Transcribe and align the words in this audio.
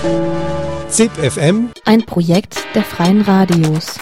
ZIP 0.00 1.12
FM, 1.12 1.72
Ein 1.84 2.06
Projekt 2.06 2.56
der 2.74 2.84
Freien 2.84 3.20
Radios. 3.20 3.98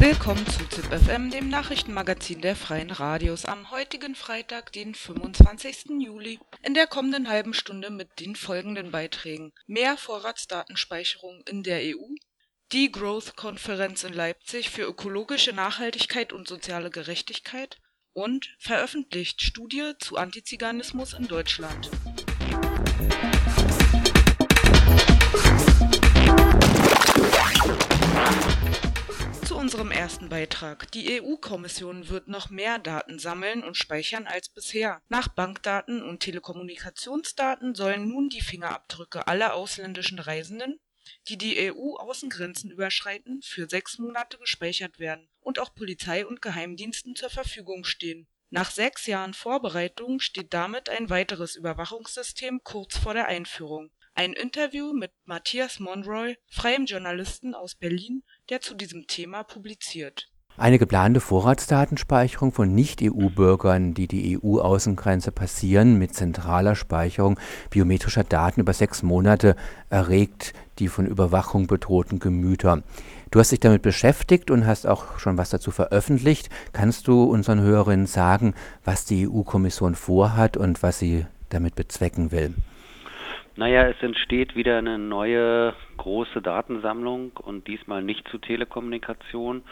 Willkommen 0.00 0.44
zu 0.48 0.68
ZIP 0.70 0.86
FM, 0.86 1.30
dem 1.30 1.50
Nachrichtenmagazin 1.50 2.40
der 2.40 2.56
Freien 2.56 2.90
Radios, 2.90 3.44
am 3.44 3.70
heutigen 3.70 4.16
Freitag, 4.16 4.72
den 4.72 4.96
25. 4.96 6.00
Juli. 6.00 6.40
In 6.64 6.74
der 6.74 6.88
kommenden 6.88 7.28
halben 7.28 7.54
Stunde 7.54 7.90
mit 7.90 8.18
den 8.18 8.34
folgenden 8.34 8.90
Beiträgen. 8.90 9.52
Mehr 9.68 9.96
Vorratsdatenspeicherung 9.96 11.44
in 11.48 11.62
der 11.62 11.78
EU. 11.78 12.08
Die 12.72 12.90
Growth-Konferenz 12.90 14.02
in 14.02 14.14
Leipzig 14.14 14.70
für 14.70 14.82
ökologische 14.82 15.52
Nachhaltigkeit 15.52 16.32
und 16.32 16.48
soziale 16.48 16.90
Gerechtigkeit. 16.90 17.78
Und 18.14 18.54
veröffentlicht 18.58 19.40
Studie 19.40 19.92
zu 19.98 20.18
Antiziganismus 20.18 21.14
in 21.14 21.28
Deutschland. 21.28 21.90
Zu 29.46 29.56
unserem 29.56 29.90
ersten 29.90 30.28
Beitrag. 30.28 30.92
Die 30.92 31.22
EU-Kommission 31.22 32.10
wird 32.10 32.28
noch 32.28 32.50
mehr 32.50 32.78
Daten 32.78 33.18
sammeln 33.18 33.64
und 33.64 33.78
speichern 33.78 34.26
als 34.26 34.50
bisher. 34.50 35.00
Nach 35.08 35.28
Bankdaten 35.28 36.02
und 36.02 36.20
Telekommunikationsdaten 36.20 37.74
sollen 37.74 38.08
nun 38.08 38.28
die 38.28 38.42
Fingerabdrücke 38.42 39.26
aller 39.26 39.54
ausländischen 39.54 40.18
Reisenden, 40.18 40.78
die 41.28 41.38
die 41.38 41.72
EU-Außengrenzen 41.72 42.70
überschreiten, 42.70 43.42
für 43.42 43.68
sechs 43.68 43.98
Monate 43.98 44.38
gespeichert 44.38 44.98
werden 44.98 45.28
und 45.40 45.58
auch 45.58 45.74
Polizei 45.74 46.26
und 46.26 46.42
Geheimdiensten 46.42 47.16
zur 47.16 47.30
Verfügung 47.30 47.84
stehen. 47.84 48.28
Nach 48.50 48.70
sechs 48.70 49.06
Jahren 49.06 49.32
Vorbereitung 49.32 50.20
steht 50.20 50.52
damit 50.52 50.88
ein 50.88 51.08
weiteres 51.08 51.56
Überwachungssystem 51.56 52.62
kurz 52.62 52.98
vor 52.98 53.14
der 53.14 53.26
Einführung. 53.26 53.90
Ein 54.14 54.34
Interview 54.34 54.92
mit 54.92 55.12
Matthias 55.24 55.78
Monroy, 55.78 56.36
freiem 56.46 56.84
Journalisten 56.84 57.54
aus 57.54 57.74
Berlin, 57.74 58.24
der 58.50 58.60
zu 58.60 58.74
diesem 58.74 59.06
Thema 59.06 59.42
publiziert. 59.42 60.31
Eine 60.58 60.78
geplante 60.78 61.20
Vorratsdatenspeicherung 61.20 62.52
von 62.52 62.74
Nicht-EU-Bürgern, 62.74 63.94
die 63.94 64.06
die 64.06 64.38
EU-Außengrenze 64.38 65.32
passieren, 65.32 65.98
mit 65.98 66.14
zentraler 66.14 66.74
Speicherung 66.74 67.40
biometrischer 67.70 68.22
Daten 68.22 68.60
über 68.60 68.74
sechs 68.74 69.02
Monate 69.02 69.56
erregt 69.88 70.52
die 70.78 70.88
von 70.88 71.06
Überwachung 71.06 71.66
bedrohten 71.66 72.18
Gemüter. 72.18 72.82
Du 73.30 73.38
hast 73.38 73.52
dich 73.52 73.60
damit 73.60 73.82
beschäftigt 73.82 74.50
und 74.50 74.66
hast 74.66 74.86
auch 74.86 75.18
schon 75.18 75.38
was 75.38 75.50
dazu 75.50 75.70
veröffentlicht. 75.70 76.50
Kannst 76.72 77.08
du 77.08 77.24
unseren 77.24 77.60
Hörerinnen 77.60 78.06
sagen, 78.06 78.54
was 78.84 79.04
die 79.04 79.28
EU-Kommission 79.28 79.94
vorhat 79.94 80.56
und 80.56 80.82
was 80.82 80.98
sie 80.98 81.26
damit 81.50 81.76
bezwecken 81.76 82.32
will? 82.32 82.54
Naja, 83.56 83.86
es 83.86 84.02
entsteht 84.02 84.56
wieder 84.56 84.78
eine 84.78 84.98
neue 84.98 85.74
große 85.98 86.40
Datensammlung 86.40 87.32
und 87.36 87.68
diesmal 87.68 88.02
nicht 88.02 88.26
zu 88.28 88.38
Telekommunikation, 88.38 89.62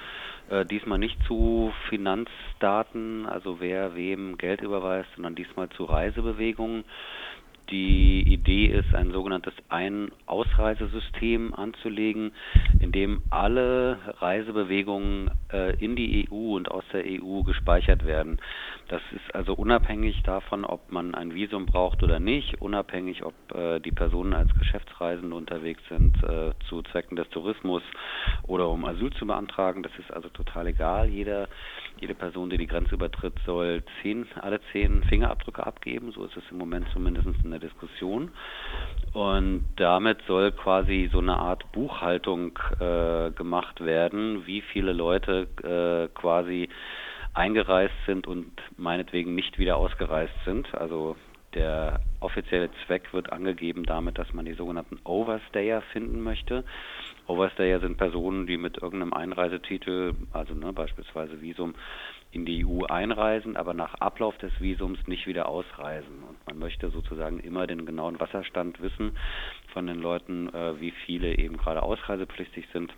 äh, 0.50 0.66
diesmal 0.66 0.98
nicht 0.98 1.16
zu 1.26 1.72
Finanzdaten, 1.88 3.26
also 3.26 3.60
wer 3.60 3.94
wem 3.94 4.36
Geld 4.36 4.60
überweist, 4.62 5.08
sondern 5.14 5.34
diesmal 5.34 5.68
zu 5.70 5.84
Reisebewegungen. 5.84 6.84
Die 7.70 8.22
Idee 8.22 8.66
ist, 8.66 8.94
ein 8.94 9.12
sogenanntes 9.12 9.54
Ein-Ausreisesystem 9.68 11.54
anzulegen, 11.54 12.32
in 12.80 12.90
dem 12.90 13.22
alle 13.30 13.98
Reisebewegungen 14.18 15.30
äh, 15.52 15.76
in 15.76 15.94
die 15.94 16.28
EU 16.30 16.56
und 16.56 16.70
aus 16.70 16.84
der 16.92 17.04
EU 17.06 17.42
gespeichert 17.42 18.04
werden. 18.04 18.40
Das 18.88 19.02
ist 19.12 19.34
also 19.36 19.54
unabhängig 19.54 20.20
davon, 20.24 20.64
ob 20.64 20.90
man 20.90 21.14
ein 21.14 21.32
Visum 21.32 21.66
braucht 21.66 22.02
oder 22.02 22.18
nicht, 22.18 22.60
unabhängig, 22.60 23.24
ob 23.24 23.34
äh, 23.54 23.78
die 23.78 23.92
Personen 23.92 24.34
als 24.34 24.50
Geschäftsreisende 24.58 25.36
unterwegs 25.36 25.82
sind 25.88 26.16
äh, 26.24 26.50
zu 26.68 26.82
Zwecken 26.90 27.14
des 27.14 27.28
Tourismus 27.30 27.82
oder 28.48 28.68
um 28.68 28.84
Asyl 28.84 29.12
zu 29.12 29.26
beantragen. 29.26 29.84
Das 29.84 29.92
ist 29.98 30.12
also 30.12 30.28
total 30.30 30.66
egal. 30.66 31.08
Jeder, 31.08 31.48
jede 32.00 32.14
Person, 32.14 32.50
die 32.50 32.58
die 32.58 32.66
Grenze 32.66 32.94
übertritt, 32.94 33.34
soll 33.44 33.82
zehn, 34.02 34.26
alle 34.40 34.60
zehn 34.72 35.02
Fingerabdrücke 35.04 35.66
abgeben. 35.66 36.12
So 36.12 36.24
ist 36.24 36.36
es 36.36 36.44
im 36.50 36.58
Moment 36.58 36.86
zumindest 36.92 37.28
in 37.42 37.50
der 37.50 37.60
Diskussion. 37.60 38.30
Und 39.12 39.64
damit 39.76 40.18
soll 40.26 40.52
quasi 40.52 41.08
so 41.12 41.18
eine 41.18 41.36
Art 41.36 41.70
Buchhaltung 41.72 42.58
äh, 42.78 43.30
gemacht 43.32 43.84
werden, 43.84 44.46
wie 44.46 44.60
viele 44.60 44.92
Leute 44.92 45.48
äh, 45.62 46.14
quasi 46.18 46.68
eingereist 47.34 47.94
sind 48.06 48.26
und 48.26 48.50
meinetwegen 48.76 49.34
nicht 49.34 49.58
wieder 49.58 49.76
ausgereist 49.76 50.34
sind. 50.44 50.72
Also 50.74 51.16
der 51.54 52.00
offizielle 52.20 52.70
Zweck 52.86 53.12
wird 53.12 53.32
angegeben 53.32 53.84
damit, 53.84 54.18
dass 54.18 54.32
man 54.32 54.44
die 54.44 54.54
sogenannten 54.54 54.98
Overstayer 55.04 55.82
finden 55.92 56.22
möchte. 56.22 56.64
Overstayer 57.30 57.80
sind 57.80 57.96
Personen, 57.96 58.46
die 58.46 58.56
mit 58.56 58.78
irgendeinem 58.82 59.12
Einreisetitel, 59.12 60.14
also 60.32 60.54
ne, 60.54 60.72
beispielsweise 60.72 61.40
Visum, 61.40 61.74
in 62.32 62.44
die 62.44 62.64
EU 62.64 62.84
einreisen, 62.84 63.56
aber 63.56 63.72
nach 63.74 63.94
Ablauf 63.94 64.36
des 64.38 64.52
Visums 64.60 64.98
nicht 65.06 65.26
wieder 65.26 65.48
ausreisen. 65.48 66.22
Und 66.28 66.36
man 66.46 66.58
möchte 66.58 66.90
sozusagen 66.90 67.40
immer 67.40 67.66
den 67.66 67.86
genauen 67.86 68.20
Wasserstand 68.20 68.80
wissen 68.82 69.16
von 69.72 69.86
den 69.86 70.00
Leuten, 70.00 70.48
äh, 70.54 70.80
wie 70.80 70.92
viele 71.06 71.38
eben 71.38 71.56
gerade 71.56 71.82
ausreisepflichtig 71.82 72.66
sind 72.72 72.92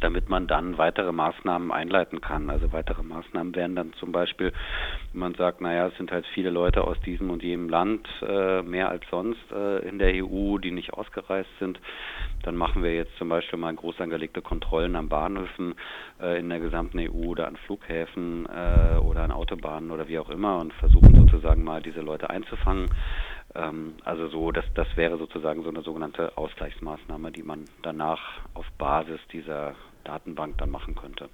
damit 0.00 0.28
man 0.28 0.46
dann 0.46 0.78
weitere 0.78 1.12
Maßnahmen 1.12 1.70
einleiten 1.70 2.20
kann. 2.20 2.50
Also 2.50 2.72
weitere 2.72 3.02
Maßnahmen 3.02 3.54
wären 3.54 3.74
dann 3.76 3.92
zum 3.94 4.12
Beispiel, 4.12 4.52
wenn 5.12 5.20
man 5.20 5.34
sagt, 5.34 5.60
naja, 5.60 5.88
es 5.88 5.96
sind 5.96 6.10
halt 6.12 6.26
viele 6.34 6.50
Leute 6.50 6.84
aus 6.84 7.00
diesem 7.00 7.30
und 7.30 7.42
jenem 7.42 7.68
Land, 7.68 8.08
äh, 8.22 8.62
mehr 8.62 8.88
als 8.88 9.04
sonst 9.10 9.52
äh, 9.52 9.88
in 9.88 9.98
der 9.98 10.12
EU, 10.24 10.58
die 10.58 10.70
nicht 10.70 10.92
ausgereist 10.92 11.50
sind. 11.58 11.80
Dann 12.42 12.56
machen 12.56 12.82
wir 12.82 12.94
jetzt 12.94 13.16
zum 13.16 13.28
Beispiel 13.30 13.58
mal 13.58 13.74
groß 13.74 14.00
angelegte 14.00 14.42
Kontrollen 14.42 14.96
an 14.96 15.08
Bahnhöfen 15.08 15.74
äh, 16.20 16.38
in 16.38 16.48
der 16.50 16.60
gesamten 16.60 16.98
EU 16.98 17.28
oder 17.28 17.46
an 17.48 17.56
Flughäfen 17.56 18.46
äh, 18.46 18.98
oder 18.98 19.22
an 19.22 19.32
Autobahnen 19.32 19.90
oder 19.90 20.08
wie 20.08 20.18
auch 20.18 20.28
immer 20.28 20.58
und 20.58 20.72
versuchen 20.74 21.14
sozusagen 21.14 21.64
mal 21.64 21.80
diese 21.80 22.00
Leute 22.00 22.28
einzufangen. 22.28 22.90
Ähm, 23.54 23.94
also 24.04 24.28
so, 24.28 24.50
das, 24.52 24.64
das 24.74 24.88
wäre 24.96 25.18
sozusagen 25.18 25.62
so 25.62 25.68
eine 25.68 25.82
sogenannte 25.82 26.36
Ausgleichsmaßnahme, 26.36 27.32
die 27.32 27.42
man 27.42 27.64
danach 27.82 28.20
auf 28.54 28.66
Basis 28.78 29.20
dieser 29.32 29.74
Datenbank 30.04 30.58
dann 30.58 30.70
machen 30.70 30.94
könnte. 30.94 31.28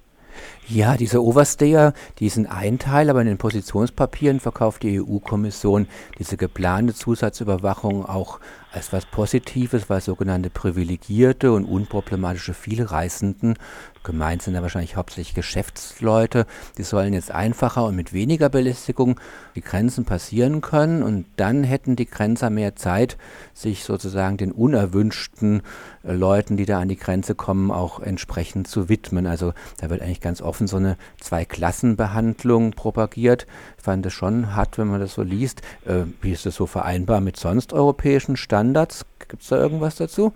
Ja, 0.67 0.95
diese 0.95 1.21
Overstayer, 1.21 1.93
die 2.19 2.29
sind 2.29 2.47
ein 2.47 2.79
Teil, 2.79 3.09
aber 3.09 3.21
in 3.21 3.27
den 3.27 3.37
Positionspapieren 3.37 4.39
verkauft 4.39 4.83
die 4.83 5.01
EU-Kommission 5.01 5.87
diese 6.19 6.37
geplante 6.37 6.93
Zusatzüberwachung 6.93 8.05
auch 8.05 8.39
als 8.71 8.93
was 8.93 9.05
Positives, 9.05 9.89
weil 9.89 10.01
sogenannte 10.01 10.49
privilegierte 10.49 11.51
und 11.51 11.65
unproblematische 11.65 12.53
Vielreisenden 12.53 13.55
Gemeint 14.03 14.41
sind 14.41 14.55
da 14.55 14.63
wahrscheinlich 14.63 14.95
hauptsächlich 14.95 15.35
Geschäftsleute. 15.35 16.47
Die 16.77 16.83
sollen 16.83 17.13
jetzt 17.13 17.31
einfacher 17.31 17.85
und 17.85 17.95
mit 17.95 18.13
weniger 18.13 18.49
Belästigung 18.49 19.19
die 19.55 19.61
Grenzen 19.61 20.05
passieren 20.05 20.61
können 20.61 21.03
und 21.03 21.25
dann 21.35 21.63
hätten 21.63 21.95
die 21.95 22.07
Grenzer 22.07 22.49
mehr 22.49 22.75
Zeit, 22.75 23.17
sich 23.53 23.83
sozusagen 23.83 24.37
den 24.37 24.51
unerwünschten 24.51 25.61
äh, 26.03 26.13
Leuten, 26.13 26.57
die 26.57 26.65
da 26.65 26.79
an 26.79 26.89
die 26.89 26.97
Grenze 26.97 27.35
kommen, 27.35 27.69
auch 27.69 27.99
entsprechend 27.99 28.67
zu 28.67 28.89
widmen. 28.89 29.27
Also 29.27 29.53
da 29.79 29.89
wird 29.89 30.01
eigentlich 30.01 30.21
ganz 30.21 30.41
offen 30.41 30.67
so 30.67 30.77
eine 30.77 30.97
Zweiklassenbehandlung 31.19 32.71
propagiert. 32.71 33.45
Fand 33.81 34.05
es 34.05 34.13
schon 34.13 34.55
hart, 34.55 34.77
wenn 34.77 34.87
man 34.87 34.99
das 34.99 35.13
so 35.13 35.23
liest. 35.23 35.61
Äh, 35.85 36.05
wie 36.21 36.31
ist 36.31 36.45
das 36.45 36.55
so 36.55 36.65
vereinbar 36.65 37.21
mit 37.21 37.37
sonst 37.37 37.73
europäischen 37.73 38.37
Standards? 38.37 39.05
Gibt 39.27 39.41
es 39.41 39.49
da 39.49 39.57
irgendwas 39.57 39.95
dazu? 39.95 40.33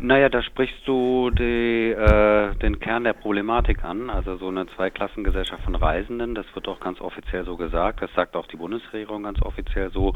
Naja, 0.00 0.28
da 0.28 0.42
sprichst 0.42 0.86
du 0.86 1.30
die, 1.30 1.90
äh, 1.90 2.54
den 2.56 2.80
Kern 2.80 3.04
der 3.04 3.12
Problematik 3.12 3.84
an, 3.84 4.10
also 4.10 4.36
so 4.36 4.48
eine 4.48 4.66
Zweiklassengesellschaft 4.68 5.62
von 5.64 5.74
Reisenden, 5.74 6.34
das 6.34 6.46
wird 6.54 6.66
auch 6.66 6.80
ganz 6.80 7.00
offiziell 7.00 7.44
so 7.44 7.56
gesagt, 7.56 8.02
das 8.02 8.10
sagt 8.14 8.34
auch 8.34 8.46
die 8.46 8.56
Bundesregierung 8.56 9.22
ganz 9.22 9.40
offiziell 9.42 9.90
so, 9.92 10.14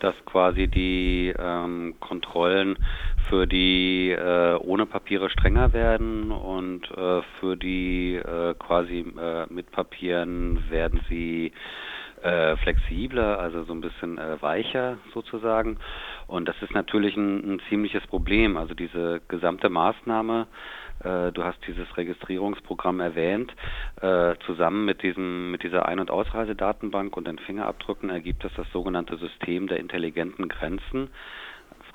dass 0.00 0.14
quasi 0.26 0.68
die 0.68 1.34
ähm, 1.38 1.94
Kontrollen 2.00 2.78
für 3.28 3.46
die 3.46 4.10
äh, 4.10 4.56
ohne 4.56 4.86
Papiere 4.86 5.30
strenger 5.30 5.72
werden 5.72 6.32
und 6.32 6.90
äh, 6.90 7.22
für 7.38 7.56
die 7.56 8.16
äh, 8.16 8.54
quasi 8.54 9.00
äh, 9.00 9.46
mit 9.48 9.70
Papieren 9.70 10.68
werden 10.70 11.00
sie 11.08 11.52
äh, 12.22 12.56
flexibler, 12.56 13.38
also 13.38 13.64
so 13.64 13.72
ein 13.72 13.80
bisschen 13.80 14.18
äh, 14.18 14.40
weicher 14.42 14.98
sozusagen. 15.14 15.78
Und 16.30 16.48
das 16.48 16.54
ist 16.62 16.72
natürlich 16.72 17.16
ein, 17.16 17.54
ein 17.54 17.62
ziemliches 17.68 18.06
Problem. 18.06 18.56
Also 18.56 18.72
diese 18.72 19.20
gesamte 19.26 19.68
Maßnahme, 19.68 20.46
äh, 21.00 21.32
du 21.32 21.42
hast 21.42 21.58
dieses 21.66 21.96
Registrierungsprogramm 21.96 23.00
erwähnt, 23.00 23.52
äh, 24.00 24.36
zusammen 24.46 24.84
mit 24.84 25.02
diesem 25.02 25.50
mit 25.50 25.64
dieser 25.64 25.86
Ein- 25.86 25.98
und 25.98 26.12
Ausreisedatenbank 26.12 27.16
und 27.16 27.26
den 27.26 27.40
Fingerabdrücken 27.40 28.10
ergibt 28.10 28.44
es 28.44 28.52
das 28.56 28.70
sogenannte 28.72 29.16
System 29.16 29.66
der 29.66 29.80
intelligenten 29.80 30.48
Grenzen. 30.48 31.10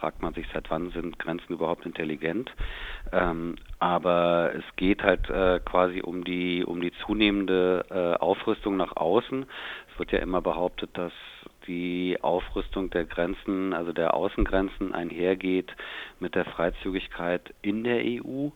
fragt 0.01 0.21
man 0.21 0.33
sich, 0.33 0.45
seit 0.53 0.69
wann 0.69 0.89
sind 0.91 1.17
Grenzen 1.17 1.53
überhaupt 1.53 1.85
intelligent? 1.85 2.53
Ähm, 3.13 3.55
aber 3.79 4.51
es 4.53 4.65
geht 4.75 5.01
halt 5.01 5.29
äh, 5.29 5.61
quasi 5.63 6.01
um 6.01 6.25
die 6.25 6.65
um 6.65 6.81
die 6.81 6.91
zunehmende 7.05 7.85
äh, 7.89 8.19
Aufrüstung 8.21 8.75
nach 8.75 8.97
außen. 8.97 9.45
Es 9.93 9.99
wird 9.99 10.11
ja 10.11 10.19
immer 10.19 10.41
behauptet, 10.41 10.89
dass 10.97 11.13
die 11.67 12.17
Aufrüstung 12.21 12.89
der 12.89 13.05
Grenzen, 13.05 13.73
also 13.73 13.93
der 13.93 14.13
Außengrenzen 14.13 14.93
einhergeht 14.93 15.71
mit 16.19 16.35
der 16.35 16.45
Freizügigkeit 16.45 17.53
in 17.61 17.83
der 17.83 18.01
EU, 18.03 18.49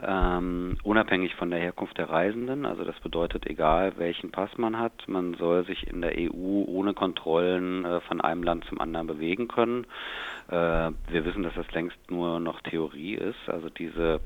ähm, 0.00 0.76
unabhängig 0.82 1.34
von 1.36 1.50
der 1.50 1.60
Herkunft 1.60 1.98
der 1.98 2.10
Reisenden. 2.10 2.66
Also 2.66 2.84
das 2.84 2.98
bedeutet, 3.00 3.46
egal 3.46 3.94
welchen 3.98 4.30
Pass 4.30 4.50
man 4.58 4.78
hat, 4.78 5.06
man 5.06 5.34
soll 5.34 5.64
sich 5.64 5.86
in 5.86 6.00
der 6.00 6.12
EU 6.16 6.64
ohne 6.66 6.94
Kontrollen 6.94 7.84
äh, 7.84 8.00
von 8.00 8.20
einem 8.20 8.42
Land 8.42 8.64
zum 8.64 8.80
anderen 8.80 9.06
bewegen 9.06 9.48
können. 9.48 9.86
Äh, 10.48 10.54
wir 10.54 11.24
wissen, 11.24 11.42
dass 11.42 11.54
das 11.54 11.70
längst 11.72 12.10
nur 12.10 12.40
noch 12.40 12.60
Theorie 12.62 13.14
ist. 13.14 13.48
Also 13.48 13.68
diese 13.68 14.20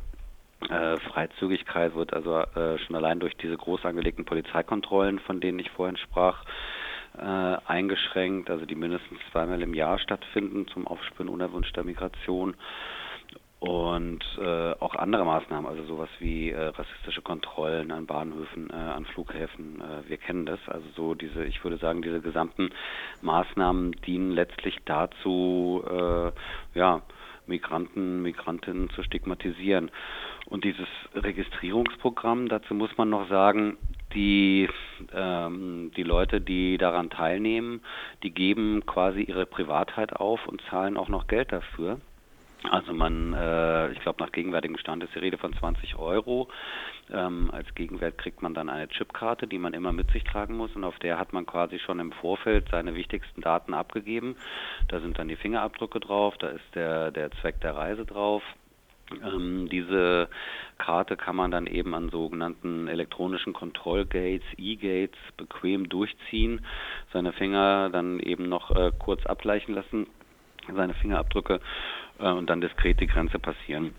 äh, 0.71 0.97
Freizügigkeit 0.97 1.95
wird 1.95 2.15
also 2.15 2.39
äh, 2.39 2.79
schon 2.79 2.97
allein 2.97 3.21
durch 3.21 3.37
diese 3.37 3.57
groß 3.57 3.85
angelegten 3.85 4.25
Polizeikontrollen, 4.25 5.19
von 5.21 5.41
denen 5.41 5.59
ich 5.59 5.71
vorhin 5.71 5.97
sprach, 5.97 6.45
äh, 7.19 7.57
eingeschränkt, 7.67 8.51
also 8.51 8.67
die 8.67 8.75
mindestens 8.75 9.19
zweimal 9.33 9.63
im 9.63 9.75
Jahr 9.75 9.99
stattfinden 9.99 10.67
zum 10.69 10.87
Aufspüren 10.87 11.29
unerwünschter 11.29 11.85
Migration 11.85 12.57
und 13.59 14.23
äh, 14.39 14.73
auch 14.81 14.95
andere 14.97 15.25
Maßnahmen, 15.25 15.67
also 15.67 15.85
sowas 15.85 16.11
wie 16.19 16.51
äh, 16.51 16.61
rassistische 16.61 17.23
Kontrollen 17.23 17.91
an 17.91 18.07
Bahnhöfen, 18.07 18.69
äh, 18.71 18.75
an 18.75 19.07
Flughäfen. 19.07 19.81
Äh, 19.81 20.09
wir 20.09 20.19
kennen 20.19 20.45
das. 20.45 20.61
Also 20.67 20.87
so 20.95 21.15
diese, 21.15 21.45
ich 21.45 21.65
würde 21.65 21.79
sagen, 21.79 22.03
diese 22.03 22.21
gesamten 22.21 22.71
Maßnahmen 23.23 23.93
dienen 24.07 24.31
letztlich 24.33 24.77
dazu, 24.85 25.83
äh, 25.89 26.33
ja, 26.79 27.01
Migranten, 27.47 28.23
Migrantinnen 28.23 28.91
zu 28.91 29.03
stigmatisieren. 29.03 29.91
Und 30.47 30.65
dieses 30.65 30.89
Registrierungsprogramm, 31.15 32.49
dazu 32.49 32.75
muss 32.75 32.97
man 32.99 33.09
noch 33.09 33.29
sagen, 33.29 33.79
die, 34.15 34.69
ähm, 35.13 35.91
die 35.97 36.03
Leute, 36.03 36.41
die 36.41 36.79
daran 36.79 37.11
teilnehmen, 37.11 37.83
die 38.23 38.31
geben 38.31 38.85
quasi 38.87 39.23
ihre 39.23 39.47
Privatheit 39.47 40.15
auf 40.15 40.47
und 40.47 40.63
zahlen 40.71 40.97
auch 40.97 41.09
noch 41.09 41.27
Geld 41.27 41.53
dafür. 41.53 42.01
Also 42.71 42.93
man, 42.93 43.35
äh, 43.35 43.93
ich 43.93 44.01
glaube 44.01 44.23
nach 44.23 44.33
gegenwärtigem 44.33 44.79
Stand 44.79 45.05
ist 45.05 45.15
die 45.15 45.19
Rede 45.19 45.39
von 45.39 45.53
20 45.53 45.97
Euro. 45.97 46.49
Ähm, 47.13 47.51
als 47.53 47.73
Gegenwert 47.75 48.19
kriegt 48.19 48.43
man 48.43 48.55
dann 48.55 48.69
eine 48.69 48.89
Chipkarte, 48.89 49.47
die 49.47 49.59
man 49.59 49.75
immer 49.75 49.93
mit 49.93 50.11
sich 50.11 50.25
tragen 50.25 50.57
muss 50.57 50.75
und 50.75 50.85
auf 50.85 50.99
der 50.99 51.19
hat 51.19 51.33
man 51.33 51.47
quasi 51.47 51.79
schon 51.79 52.01
im 52.01 52.13
Vorfeld 52.13 52.69
seine 52.71 52.95
wichtigsten 52.95 53.41
Daten 53.41 53.75
abgegeben. 53.75 54.37
Da 54.89 55.01
sind 55.01 55.19
dann 55.19 55.29
die 55.29 55.37
Fingerabdrücke 55.37 56.01
drauf, 56.01 56.37
da 56.39 56.49
ist 56.49 56.75
der, 56.75 57.11
der 57.11 57.31
Zweck 57.43 57.61
der 57.61 57.77
Reise 57.77 58.05
drauf. 58.05 58.43
Ähm, 59.11 59.69
diese 59.71 60.29
Karte 60.79 61.17
kann 61.17 61.37
man 61.37 61.51
dann 61.51 61.67
eben 61.67 61.95
an 61.95 62.11
sogenannten 62.11 62.89
elektronischen 62.89 63.53
Kontrollgates, 63.53 64.47
E-Gates, 64.57 65.19
bequem 65.37 65.89
durchziehen, 65.89 66.65
seine 67.13 67.33
Finger 67.33 67.91
dann 67.91 68.19
eben 68.21 68.49
noch 68.49 68.71
äh, 68.73 68.91
kurz 68.99 69.25
abgleichen 69.27 69.75
lassen, 69.75 70.07
seine 70.75 70.95
Fingerabdrücke 70.95 71.61
äh, 72.19 72.31
und 72.31 72.51
dann 72.51 72.61
diskret 72.61 73.01
die 73.01 73.07
Grenze 73.07 73.39
passieren. 73.39 73.93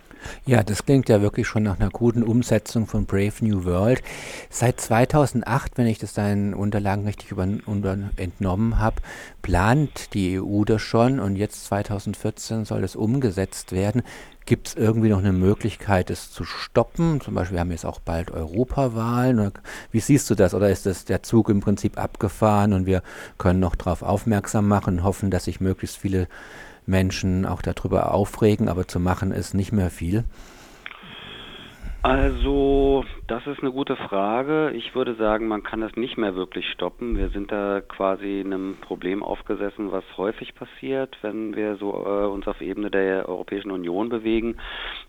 Ja, 0.45 0.63
das 0.63 0.85
klingt 0.85 1.09
ja 1.09 1.21
wirklich 1.21 1.47
schon 1.47 1.63
nach 1.63 1.79
einer 1.79 1.89
guten 1.89 2.23
Umsetzung 2.23 2.87
von 2.87 3.05
Brave 3.05 3.33
New 3.41 3.65
World. 3.65 4.01
Seit 4.49 4.81
2008, 4.81 5.77
wenn 5.77 5.87
ich 5.87 5.99
das 5.99 6.13
deinen 6.13 6.53
Unterlagen 6.53 7.05
richtig 7.05 7.31
über, 7.31 7.47
unter, 7.65 7.97
entnommen 8.17 8.79
habe, 8.79 9.01
plant 9.41 10.13
die 10.13 10.39
EU 10.39 10.63
das 10.63 10.81
schon 10.81 11.19
und 11.19 11.35
jetzt 11.35 11.65
2014 11.65 12.65
soll 12.65 12.81
das 12.81 12.95
umgesetzt 12.95 13.71
werden. 13.71 14.01
Gibt 14.47 14.69
es 14.69 14.75
irgendwie 14.75 15.09
noch 15.09 15.19
eine 15.19 15.33
Möglichkeit, 15.33 16.09
es 16.09 16.31
zu 16.31 16.45
stoppen? 16.45 17.19
Zum 17.19 17.35
Beispiel, 17.35 17.55
wir 17.55 17.59
haben 17.59 17.71
jetzt 17.71 17.85
auch 17.85 17.99
bald 17.99 18.31
Europawahlen. 18.31 19.51
Wie 19.91 19.99
siehst 19.99 20.29
du 20.29 20.35
das? 20.35 20.53
Oder 20.53 20.69
ist 20.69 20.85
das 20.85 21.03
der 21.03 21.21
Zug 21.21 21.49
im 21.49 21.59
Prinzip 21.59 21.97
abgefahren 21.97 22.71
und 22.71 22.85
wir 22.85 23.03
können 23.37 23.59
noch 23.59 23.75
darauf 23.75 24.03
aufmerksam 24.03 24.65
machen 24.65 25.03
hoffen, 25.03 25.31
dass 25.31 25.43
sich 25.43 25.59
möglichst 25.59 25.97
viele 25.97 26.29
Menschen 26.85 27.45
auch 27.45 27.61
darüber 27.61 28.13
aufregen, 28.13 28.69
aber 28.69 28.87
zu 28.87 29.01
machen 29.01 29.33
ist 29.33 29.53
nicht 29.53 29.73
mehr 29.73 29.89
viel? 29.89 30.23
Also, 32.03 33.03
das 33.25 33.45
ist 33.47 33.61
eine 33.61 33.71
gute 33.71 33.95
Frage. 33.95 34.71
Ich 34.75 34.93
würde 34.93 35.15
sagen, 35.15 35.47
man 35.47 35.63
kann 35.63 35.81
das 35.81 35.95
nicht 35.95 36.15
mehr 36.17 36.35
wirklich 36.35 36.69
stoppen. 36.69 37.17
Wir 37.17 37.29
sind 37.29 37.51
da 37.51 37.81
quasi 37.81 38.41
einem 38.45 38.77
Problem 38.81 39.23
aufgesessen, 39.23 39.91
was 39.91 40.03
häufig 40.15 40.53
passiert, 40.53 41.17
wenn 41.23 41.55
wir 41.55 41.75
so 41.77 41.91
äh, 42.05 42.27
uns 42.27 42.47
auf 42.47 42.61
Ebene 42.61 42.91
der 42.91 43.27
Europäischen 43.27 43.71
Union 43.71 44.09
bewegen. 44.09 44.57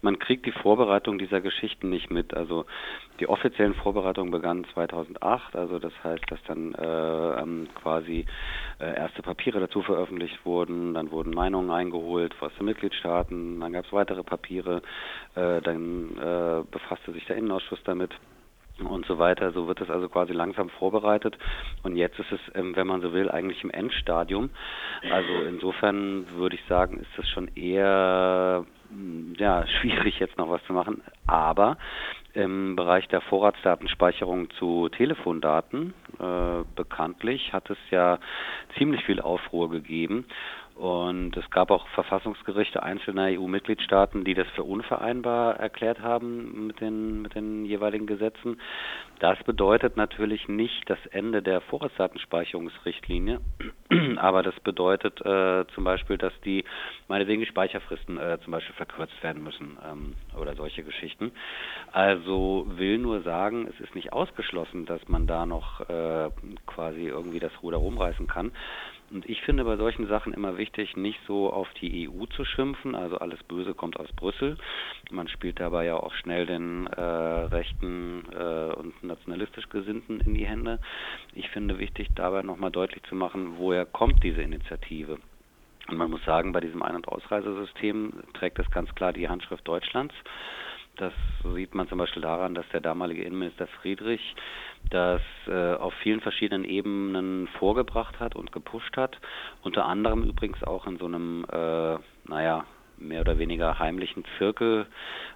Man 0.01 0.19
kriegt 0.19 0.47
die 0.47 0.53
Vorbereitung 0.53 1.19
dieser 1.19 1.43
Geschichten 1.43 1.91
nicht 1.91 2.11
mit. 2.11 2.35
Also 2.35 2.65
die 3.21 3.29
offiziellen 3.29 3.75
Vorbereitungen 3.75 4.31
begannen 4.31 4.65
2008. 4.73 5.57
Also 5.57 5.79
das 5.79 5.93
heißt, 6.03 6.25
dass 6.31 6.43
dann 6.45 6.75
äh, 6.75 7.41
ähm, 7.41 7.69
quasi 7.75 8.25
äh, 8.81 8.97
erste 8.97 9.23
Papiere 9.23 9.61
dazu 9.61 9.83
veröffentlicht 9.83 10.45
wurden, 10.45 10.95
dann 10.95 11.11
wurden 11.11 11.33
Meinungen 11.35 11.71
eingeholt 11.71 12.35
aus 12.41 12.53
den 12.59 12.67
Mitgliedstaaten, 12.67 13.61
dann 13.61 13.73
gab 13.73 13.85
es 13.85 13.93
weitere 13.93 14.23
Papiere, 14.23 14.83
äh, 15.35 15.61
dann 15.61 16.17
äh, 16.17 16.63
befasste 16.79 17.13
sich 17.13 17.25
der 17.27 17.37
Innenausschuss 17.37 17.83
damit 17.85 18.13
und 18.85 19.07
so 19.07 19.19
weiter. 19.19 19.51
So 19.53 19.67
wird 19.67 19.81
es 19.81 19.91
also 19.91 20.09
quasi 20.09 20.33
langsam 20.33 20.71
vorbereitet. 20.71 21.37
Und 21.83 21.97
jetzt 21.97 22.19
ist 22.19 22.31
es, 22.31 22.41
ähm, 22.55 22.77
wenn 22.77 22.87
man 22.87 23.01
so 23.01 23.13
will, 23.13 23.31
eigentlich 23.31 23.63
im 23.65 23.71
Endstadium. 23.71 24.51
Also 25.11 25.33
insofern 25.49 26.27
würde 26.37 26.57
ich 26.57 26.65
sagen, 26.69 26.99
ist 27.01 27.19
es 27.19 27.29
schon 27.31 27.49
eher 27.57 28.65
hm, 28.91 29.35
ja, 29.39 29.67
schwierig 29.81 30.19
jetzt 30.21 30.39
noch 30.39 30.49
was 30.49 30.65
zu 30.65 30.73
machen. 30.73 31.03
Aber 31.27 31.77
im 32.35 32.77
Bereich 32.77 33.09
der 33.09 33.21
Vorratsdatenspeicherung 33.23 34.51
zu 34.51 34.89
Telefondaten 34.91 35.95
äh, 36.21 36.65
bekanntlich 36.77 37.53
hat 37.53 37.69
es 37.71 37.79
ja 37.91 38.19
ziemlich 38.77 39.05
viel 39.05 39.21
Aufruhr 39.21 39.71
gegeben. 39.71 40.25
Und 40.79 41.37
es 41.37 41.51
gab 41.51 41.73
auch 41.73 41.89
Verfassungsgerichte 41.89 42.85
einzelner 42.85 43.25
EU-Mitgliedstaaten, 43.25 44.23
die 44.23 44.35
das 44.35 44.47
für 44.55 44.63
unvereinbar 44.63 45.57
erklärt 45.57 46.01
haben 46.01 46.69
mit 46.69 46.81
den, 46.81 47.21
mit 47.21 47.35
den 47.35 47.65
jeweiligen 47.65 48.07
Gesetzen. 48.07 48.61
Das 49.19 49.43
bedeutet 49.43 49.97
natürlich 49.97 50.47
nicht 50.47 50.89
das 50.89 51.05
Ende 51.11 51.43
der 51.43 51.63
Vorratsdatenspeicherungsrichtlinie, 51.63 53.41
aber 54.19 54.45
das 54.45 54.55
bedeutet 54.61 55.21
äh, 55.27 55.65
zum 55.75 55.83
Beispiel, 55.83 56.17
dass 56.17 56.33
die, 56.45 56.65
meinetwegen 57.09 57.41
die 57.41 57.49
Speicherfristen 57.49 58.17
äh, 58.17 58.39
zum 58.45 58.53
Beispiel 58.53 58.77
verkürzt 58.77 59.21
werden 59.21 59.43
müssen 59.43 59.79
ähm, 59.85 60.15
oder 60.41 60.55
solche 60.55 60.85
Geschichten. 60.85 61.33
Also 61.91 62.67
will 62.69 62.99
nur 62.99 63.23
sagen, 63.23 63.67
es 63.67 63.81
ist 63.81 63.97
nicht 63.97 64.13
ausgeschlossen, 64.13 64.87
dass 64.87 65.09
man 65.09 65.27
da 65.27 65.45
noch 65.45 65.81
äh, 65.91 66.31
quasi 66.67 67.09
irgendwie 67.09 67.41
das 67.41 67.53
Ruder 67.65 67.79
rumreißen 67.79 68.29
kann. 68.29 68.53
Und 69.11 69.29
ich 69.29 69.41
finde 69.43 69.65
bei 69.65 69.77
solchen 69.77 70.07
Sachen 70.07 70.35
immer 70.35 70.59
wichtig, 70.59 70.97
nicht 70.97 71.19
so 71.27 71.51
auf 71.51 71.69
die 71.81 72.09
EU 72.09 72.27
zu 72.27 72.45
schimpfen, 72.45 72.95
also 72.95 73.19
alles 73.19 73.43
Böse 73.45 73.73
kommt 73.73 73.99
aus 73.99 74.13
Brüssel. 74.13 74.59
Man 75.11 75.29
spielt 75.29 75.61
dabei 75.61 75.87
ja 75.87 75.97
auch 75.97 76.13
schnell 76.15 76.45
den 76.45 76.87
äh, 76.89 77.01
rechten 77.01 78.25
äh, 78.33 78.75
und 78.75 79.03
nationalistisch 79.03 79.69
Gesinnten 79.71 80.21
in 80.21 80.35
die 80.35 80.47
Hände. 80.47 80.79
Ich 81.35 81.49
finde 81.51 81.79
wichtig, 81.79 82.09
dabei 82.15 82.43
nochmal 82.43 82.71
deutlich 82.71 83.03
zu 83.05 83.15
machen, 83.15 83.55
woher 83.57 83.87
kommt 83.87 84.23
diese 84.23 84.43
Initiative. 84.43 85.19
Und 85.89 85.97
man 85.97 86.11
muss 86.11 86.23
sagen, 86.25 86.53
bei 86.53 86.61
diesem 86.61 86.83
Ein- 86.83 86.97
und 86.97 87.09
Ausreisesystem 87.09 88.13
trägt 88.35 88.59
es 88.59 88.71
ganz 88.71 88.95
klar 88.95 89.15
die 89.15 89.29
Handschrift 89.29 89.67
Deutschlands. 89.67 90.15
Das 90.99 91.13
sieht 91.55 91.75
man 91.75 91.89
zum 91.89 91.99
Beispiel 91.99 92.23
daran, 92.23 92.55
dass 92.55 92.69
der 92.71 92.81
damalige 92.81 93.23
Innenminister 93.23 93.69
Friedrich 93.81 94.35
das 94.91 95.23
äh, 95.47 95.75
auf 95.75 95.95
vielen 96.03 96.21
verschiedenen 96.21 96.65
Ebenen 96.65 97.49
vorgebracht 97.59 98.19
hat 98.21 98.35
und 98.35 98.53
gepusht 98.53 98.97
hat. 98.97 99.19
Unter 99.63 99.87
anderem 99.87 100.25
übrigens 100.25 100.63
auch 100.65 100.87
in 100.87 100.99
so 100.99 101.07
einem, 101.07 101.45
äh, 101.51 101.99
naja, 102.29 102.65
mehr 103.01 103.21
oder 103.21 103.39
weniger 103.39 103.79
heimlichen 103.79 104.25
Zirkel, 104.39 104.87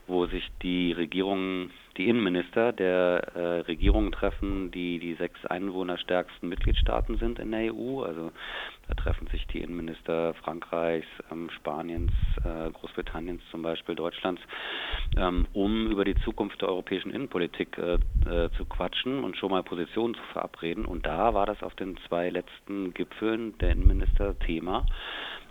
wo 0.07 0.27
sich 0.27 0.51
die 0.63 0.93
Regierungen, 0.93 1.71
die 1.97 2.09
Innenminister 2.09 2.73
der 2.73 3.33
äh, 3.35 3.61
Regierungen 3.61 4.13
treffen, 4.13 4.71
die 4.71 4.99
die 4.99 5.15
sechs 5.15 5.45
einwohnerstärksten 5.47 6.49
Mitgliedstaaten 6.49 7.19
sind 7.19 7.39
in 7.39 7.51
der 7.51 7.75
EU. 7.75 8.03
Also 8.03 8.33
da 8.89 8.95
treffen 8.95 9.27
sich 9.29 9.47
die 9.49 9.61
Innenminister 9.61 10.35
Frankreichs, 10.35 11.07
ähm, 11.31 11.51
Spaniens, 11.51 12.13
äh, 12.45 12.71
Großbritanniens 12.71 13.43
zum 13.51 13.63
Beispiel, 13.63 13.95
Deutschlands, 13.95 14.43
ähm, 15.17 15.47
um 15.53 15.91
über 15.91 16.05
die 16.05 16.17
Zukunft 16.25 16.61
der 16.63 16.69
europäischen 16.69 17.13
Innenpolitik 17.13 17.79
äh, 17.79 17.95
äh, 18.29 18.51
zu 18.57 18.65
quatschen 18.65 19.23
und 19.23 19.37
schon 19.37 19.51
mal 19.51 19.63
Positionen 19.63 20.15
zu 20.15 20.23
verabreden. 20.33 20.85
Und 20.85 21.07
da 21.07 21.35
war 21.35 21.47
das 21.47 21.63
auf 21.63 21.75
den 21.77 21.97
zwei 22.09 22.31
letzten 22.31 22.93
Gipfeln 22.93 23.57
der 23.59 23.71
Innenminister 23.71 24.39
Thema. 24.41 24.85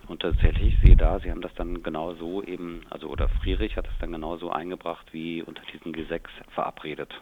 Und 0.08 0.20
tatsächlich, 0.20 0.76
sehe 0.84 0.96
da, 0.96 1.20
Sie 1.20 1.30
haben 1.30 1.40
das 1.40 1.54
dann 1.54 1.82
genau 1.82 2.14
so 2.14 2.42
eben, 2.42 2.82
also 2.90 3.08
oder 3.08 3.28
Friedrich 3.28 3.76
hat 3.76 3.86
es 3.86 3.98
dann 4.00 4.12
genauso 4.12 4.50
eingebracht 4.50 5.06
wie 5.12 5.42
unter 5.42 5.62
diesem 5.72 5.92
Gesetz 5.92 6.26
verabredet. 6.54 7.14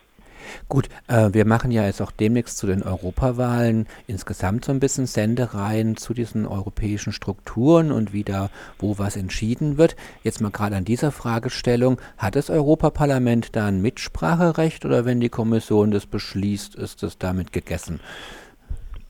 Gut, 0.68 0.88
äh, 1.08 1.30
wir 1.32 1.44
machen 1.44 1.70
ja 1.70 1.84
jetzt 1.84 2.00
auch 2.00 2.10
demnächst 2.10 2.58
zu 2.58 2.66
den 2.66 2.82
Europawahlen 2.82 3.87
insgesamt 4.06 4.64
so 4.64 4.72
ein 4.72 4.80
bisschen 4.80 5.06
Sendereien 5.06 5.96
zu 5.96 6.14
diesen 6.14 6.46
europäischen 6.46 7.12
Strukturen 7.12 7.92
und 7.92 8.12
wie 8.12 8.25
da 8.25 8.50
wo 8.78 8.99
was 8.99 9.16
entschieden 9.16 9.78
wird. 9.78 9.96
Jetzt 10.22 10.40
mal 10.40 10.50
gerade 10.50 10.76
an 10.76 10.84
dieser 10.84 11.12
Fragestellung, 11.12 12.00
hat 12.16 12.37
das 12.37 12.50
Europaparlament 12.50 13.54
da 13.56 13.66
ein 13.66 13.82
Mitspracherecht 13.82 14.84
oder 14.84 15.04
wenn 15.04 15.20
die 15.20 15.28
Kommission 15.28 15.90
das 15.90 16.06
beschließt, 16.06 16.75
ist 16.75 17.02
das 17.02 17.18
damit 17.18 17.52
gegessen? 17.52 18.00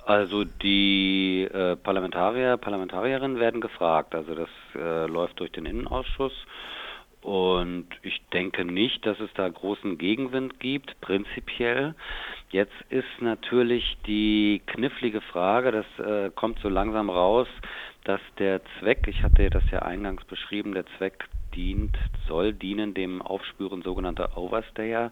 Also 0.04 0.44
die 0.44 1.48
äh, 1.52 1.76
Parlamentarier, 1.76 2.56
Parlamentarierinnen 2.56 3.38
werden 3.38 3.60
gefragt. 3.60 4.14
Also 4.14 4.34
das 4.34 4.48
äh, 4.74 5.06
läuft 5.06 5.40
durch 5.40 5.52
den 5.52 5.66
Innenausschuss. 5.66 6.32
Und 7.22 7.86
ich 8.02 8.20
denke 8.32 8.64
nicht, 8.64 9.04
dass 9.04 9.20
es 9.20 9.28
da 9.34 9.48
großen 9.48 9.98
Gegenwind 9.98 10.58
gibt, 10.58 10.98
prinzipiell. 11.02 11.94
Jetzt 12.50 12.74
ist 12.88 13.20
natürlich 13.20 13.98
die 14.06 14.62
knifflige 14.66 15.20
Frage, 15.20 15.70
das 15.70 16.06
äh, 16.06 16.30
kommt 16.30 16.60
so 16.60 16.70
langsam 16.70 17.10
raus, 17.10 17.46
dass 18.04 18.20
der 18.38 18.62
Zweck, 18.78 19.06
ich 19.06 19.22
hatte 19.22 19.50
das 19.50 19.62
ja 19.70 19.80
eingangs 19.80 20.24
beschrieben, 20.24 20.72
der 20.72 20.86
Zweck 20.96 21.28
dient, 21.54 21.96
soll 22.26 22.52
dienen 22.52 22.94
dem 22.94 23.22
Aufspüren 23.22 23.82
sogenannter 23.82 24.36
Overstayer. 24.36 25.10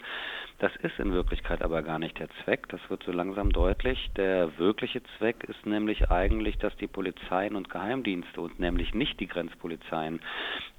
Das 0.58 0.74
ist 0.76 0.98
in 0.98 1.12
Wirklichkeit 1.12 1.62
aber 1.62 1.82
gar 1.82 1.98
nicht 1.98 2.18
der 2.18 2.28
Zweck. 2.42 2.68
Das 2.68 2.80
wird 2.88 3.02
so 3.04 3.12
langsam 3.12 3.52
deutlich. 3.52 4.10
Der 4.16 4.58
wirkliche 4.58 5.02
Zweck 5.16 5.44
ist 5.44 5.66
nämlich 5.66 6.10
eigentlich, 6.10 6.58
dass 6.58 6.76
die 6.76 6.88
Polizeien 6.88 7.54
und 7.54 7.70
Geheimdienste 7.70 8.40
und 8.40 8.58
nämlich 8.58 8.94
nicht 8.94 9.20
die 9.20 9.28
Grenzpolizeien 9.28 10.20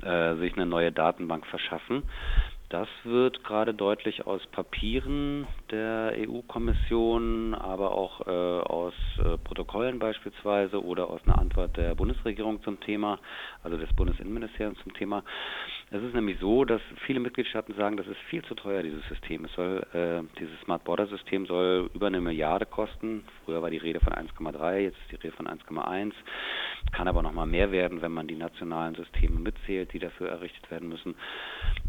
äh, 0.01 0.35
sich 0.35 0.53
eine 0.55 0.65
neue 0.65 0.91
Datenbank 0.91 1.45
verschaffen. 1.45 2.03
Das 2.69 2.87
wird 3.03 3.43
gerade 3.43 3.73
deutlich 3.73 4.27
aus 4.27 4.45
Papieren 4.51 5.47
der 5.71 6.13
EU-Kommission, 6.15 7.55
aber 7.55 7.93
auch 7.93 8.27
äh, 8.27 8.29
aus 8.29 8.93
äh, 9.17 9.37
Protokollen 9.39 9.97
beispielsweise 9.97 10.83
oder 10.83 11.09
aus 11.09 11.19
einer 11.25 11.39
Antwort 11.39 11.75
der 11.77 11.95
Bundesregierung 11.95 12.61
zum 12.61 12.79
Thema, 12.79 13.17
also 13.63 13.75
des 13.75 13.91
Bundesinnenministeriums 13.93 14.77
zum 14.83 14.93
Thema. 14.93 15.23
Es 15.91 16.03
ist 16.03 16.13
nämlich 16.13 16.37
so, 16.39 16.65
dass 16.65 16.81
viele 17.07 17.19
Mitgliedstaaten 17.19 17.73
sagen, 17.73 17.97
das 17.97 18.05
ist 18.05 18.19
viel 18.29 18.43
zu 18.43 18.53
teuer, 18.53 18.83
dieses 18.83 19.03
System. 19.07 19.45
Es 19.45 19.53
soll, 19.53 19.83
äh, 19.93 20.21
dieses 20.39 20.59
Smart 20.61 20.83
Border 20.83 21.07
System 21.07 21.47
soll 21.47 21.89
über 21.95 22.07
eine 22.07 22.21
Milliarde 22.21 22.67
kosten. 22.67 23.23
Früher 23.43 23.63
war 23.63 23.71
die 23.71 23.77
Rede 23.77 23.99
von 23.99 24.13
1,3, 24.13 24.81
jetzt 24.81 24.97
ist 24.99 25.11
die 25.11 25.15
Rede 25.15 25.35
von 25.35 25.47
1,1. 25.47 26.13
Kann 26.91 27.07
aber 27.07 27.23
noch 27.23 27.33
mal 27.33 27.47
mehr 27.47 27.71
werden, 27.71 28.03
wenn 28.03 28.11
man 28.11 28.27
die 28.27 28.35
nationalen 28.35 28.93
Systeme 28.93 29.39
mitzählt, 29.39 29.91
die 29.91 29.99
dafür 29.99 30.29
errichtet 30.29 30.69
werden 30.69 30.89
müssen. 30.89 31.15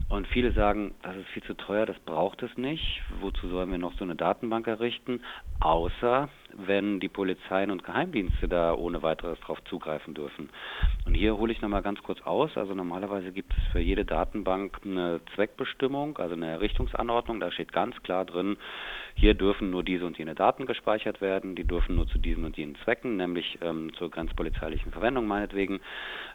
Und 0.08 0.26
viele 0.28 0.52
sagen, 0.52 0.94
das 1.02 1.16
ist 1.16 1.28
viel 1.28 1.42
zu 1.42 1.54
teuer, 1.54 1.84
das 1.84 1.98
braucht 2.00 2.42
es 2.42 2.56
nicht. 2.56 3.02
Wozu 3.20 3.48
sollen 3.48 3.70
wir 3.70 3.78
noch 3.78 3.92
so 3.98 4.04
eine 4.04 4.16
Datenbank 4.16 4.66
errichten? 4.66 5.20
Außer 5.60 6.30
wenn 6.54 7.00
die 7.00 7.08
Polizeien 7.08 7.70
und 7.70 7.84
Geheimdienste 7.84 8.48
da 8.48 8.74
ohne 8.74 9.02
weiteres 9.02 9.38
drauf 9.40 9.62
zugreifen 9.64 10.14
dürfen. 10.14 10.50
Und 11.06 11.14
hier 11.14 11.36
hole 11.36 11.52
ich 11.52 11.60
nochmal 11.60 11.82
ganz 11.82 12.02
kurz 12.02 12.20
aus. 12.22 12.56
Also 12.56 12.74
normalerweise 12.74 13.32
gibt 13.32 13.52
es 13.52 13.72
für 13.72 13.80
jede 13.90 14.04
Datenbank 14.04 14.78
eine 14.84 15.20
Zweckbestimmung, 15.34 16.16
also 16.18 16.34
eine 16.34 16.46
Errichtungsanordnung. 16.46 17.40
Da 17.40 17.50
steht 17.50 17.72
ganz 17.72 18.00
klar 18.02 18.24
drin, 18.24 18.56
hier 19.14 19.34
dürfen 19.34 19.70
nur 19.70 19.82
diese 19.82 20.06
und 20.06 20.16
jene 20.16 20.34
Daten 20.34 20.66
gespeichert 20.66 21.20
werden. 21.20 21.56
Die 21.56 21.64
dürfen 21.64 21.96
nur 21.96 22.06
zu 22.06 22.18
diesen 22.18 22.44
und 22.44 22.56
jenen 22.56 22.76
Zwecken, 22.84 23.16
nämlich 23.16 23.58
ähm, 23.62 23.92
zur 23.94 24.10
grenzpolizeilichen 24.10 24.92
Verwendung 24.92 25.26
meinetwegen, 25.26 25.80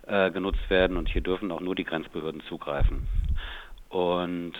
äh, 0.05 0.31
genutzt 0.31 0.69
werden. 0.69 0.97
Und 0.97 1.09
hier 1.09 1.21
dürfen 1.21 1.51
auch 1.51 1.61
nur 1.61 1.75
die 1.75 1.85
Grenzbehörden 1.85 2.41
zugreifen. 2.41 3.07
Und 3.89 4.53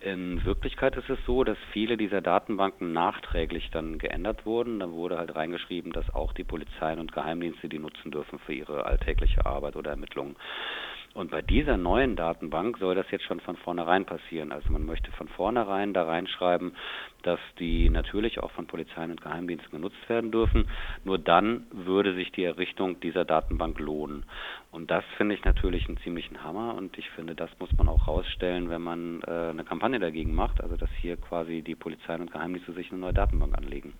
in 0.00 0.44
Wirklichkeit 0.44 0.96
ist 0.96 1.08
es 1.08 1.18
so, 1.26 1.44
dass 1.44 1.56
viele 1.72 1.96
dieser 1.96 2.20
Datenbanken 2.20 2.92
nachträglich 2.92 3.70
dann 3.70 3.98
geändert 3.98 4.44
wurden. 4.44 4.80
Da 4.80 4.90
wurde 4.90 5.16
halt 5.16 5.36
reingeschrieben, 5.36 5.92
dass 5.92 6.12
auch 6.12 6.32
die 6.32 6.42
Polizeien 6.42 6.98
und 6.98 7.12
Geheimdienste 7.12 7.68
die 7.68 7.78
nutzen 7.78 8.10
dürfen 8.10 8.40
für 8.40 8.52
ihre 8.52 8.84
alltägliche 8.84 9.46
Arbeit 9.46 9.76
oder 9.76 9.92
Ermittlungen. 9.92 10.34
Und 11.14 11.30
bei 11.30 11.42
dieser 11.42 11.76
neuen 11.76 12.16
Datenbank 12.16 12.78
soll 12.78 12.94
das 12.94 13.10
jetzt 13.10 13.24
schon 13.24 13.40
von 13.40 13.56
vornherein 13.56 14.06
passieren. 14.06 14.50
Also 14.50 14.72
man 14.72 14.84
möchte 14.86 15.12
von 15.12 15.28
vornherein 15.28 15.92
da 15.92 16.04
reinschreiben, 16.04 16.74
dass 17.22 17.40
die 17.58 17.90
natürlich 17.90 18.40
auch 18.40 18.50
von 18.52 18.66
Polizeien 18.66 19.10
und 19.10 19.20
Geheimdiensten 19.20 19.72
genutzt 19.72 20.08
werden 20.08 20.30
dürfen. 20.30 20.68
Nur 21.04 21.18
dann 21.18 21.66
würde 21.70 22.14
sich 22.14 22.32
die 22.32 22.44
Errichtung 22.44 23.00
dieser 23.00 23.24
Datenbank 23.24 23.78
lohnen. 23.78 24.24
Und 24.72 24.90
das 24.90 25.04
finde 25.18 25.34
ich 25.34 25.44
natürlich 25.44 25.86
einen 25.86 25.98
ziemlichen 25.98 26.42
Hammer 26.42 26.74
und 26.76 26.96
ich 26.96 27.04
finde, 27.10 27.34
das 27.34 27.50
muss 27.58 27.68
man 27.76 27.90
auch 27.90 28.08
rausstellen, 28.08 28.70
wenn 28.70 28.80
man 28.80 29.20
äh, 29.26 29.50
eine 29.50 29.64
Kampagne 29.64 30.00
dagegen 30.00 30.34
macht, 30.34 30.62
also 30.62 30.78
dass 30.78 30.88
hier 30.98 31.18
quasi 31.18 31.60
die 31.60 31.74
Polizeien 31.74 32.22
und 32.22 32.32
Geheimdienste 32.32 32.72
sich 32.72 32.90
eine 32.90 33.00
neue 33.00 33.12
Datenbank 33.12 33.54
anlegen. 33.54 33.92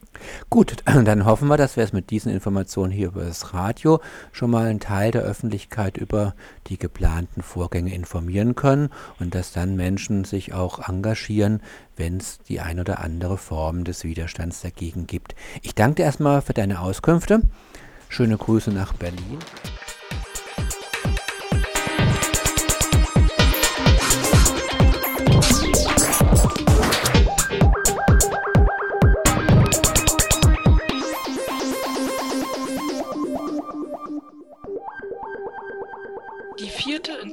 Gut, 0.48 0.76
dann 0.86 1.26
hoffen 1.26 1.48
wir, 1.48 1.58
dass 1.58 1.76
wir 1.76 1.84
es 1.84 1.92
mit 1.92 2.08
diesen 2.08 2.32
Informationen 2.32 2.90
hier 2.90 3.08
über 3.08 3.20
das 3.20 3.52
Radio 3.52 4.00
schon 4.32 4.50
mal 4.50 4.66
einen 4.66 4.80
Teil 4.80 5.10
der 5.10 5.20
Öffentlichkeit 5.20 5.98
über 5.98 6.34
die 6.68 6.78
geplanten 6.78 7.42
Vorgänge 7.42 7.94
informieren 7.94 8.54
können 8.54 8.88
und 9.20 9.34
dass 9.34 9.52
dann 9.52 9.76
Menschen 9.76 10.24
sich 10.24 10.54
auch 10.54 10.88
engagieren, 10.88 11.60
wenn 11.96 12.16
es 12.16 12.38
die 12.44 12.60
ein 12.60 12.80
oder 12.80 13.00
andere 13.00 13.36
Form 13.36 13.84
des 13.84 14.04
Widerstands 14.04 14.62
dagegen 14.62 15.06
gibt. 15.06 15.34
Ich 15.60 15.74
danke 15.74 15.96
dir 15.96 16.04
erstmal 16.04 16.40
für 16.40 16.54
deine 16.54 16.80
Auskünfte. 16.80 17.42
Schöne 18.08 18.38
Grüße 18.38 18.72
nach 18.72 18.94
Berlin. 18.94 19.38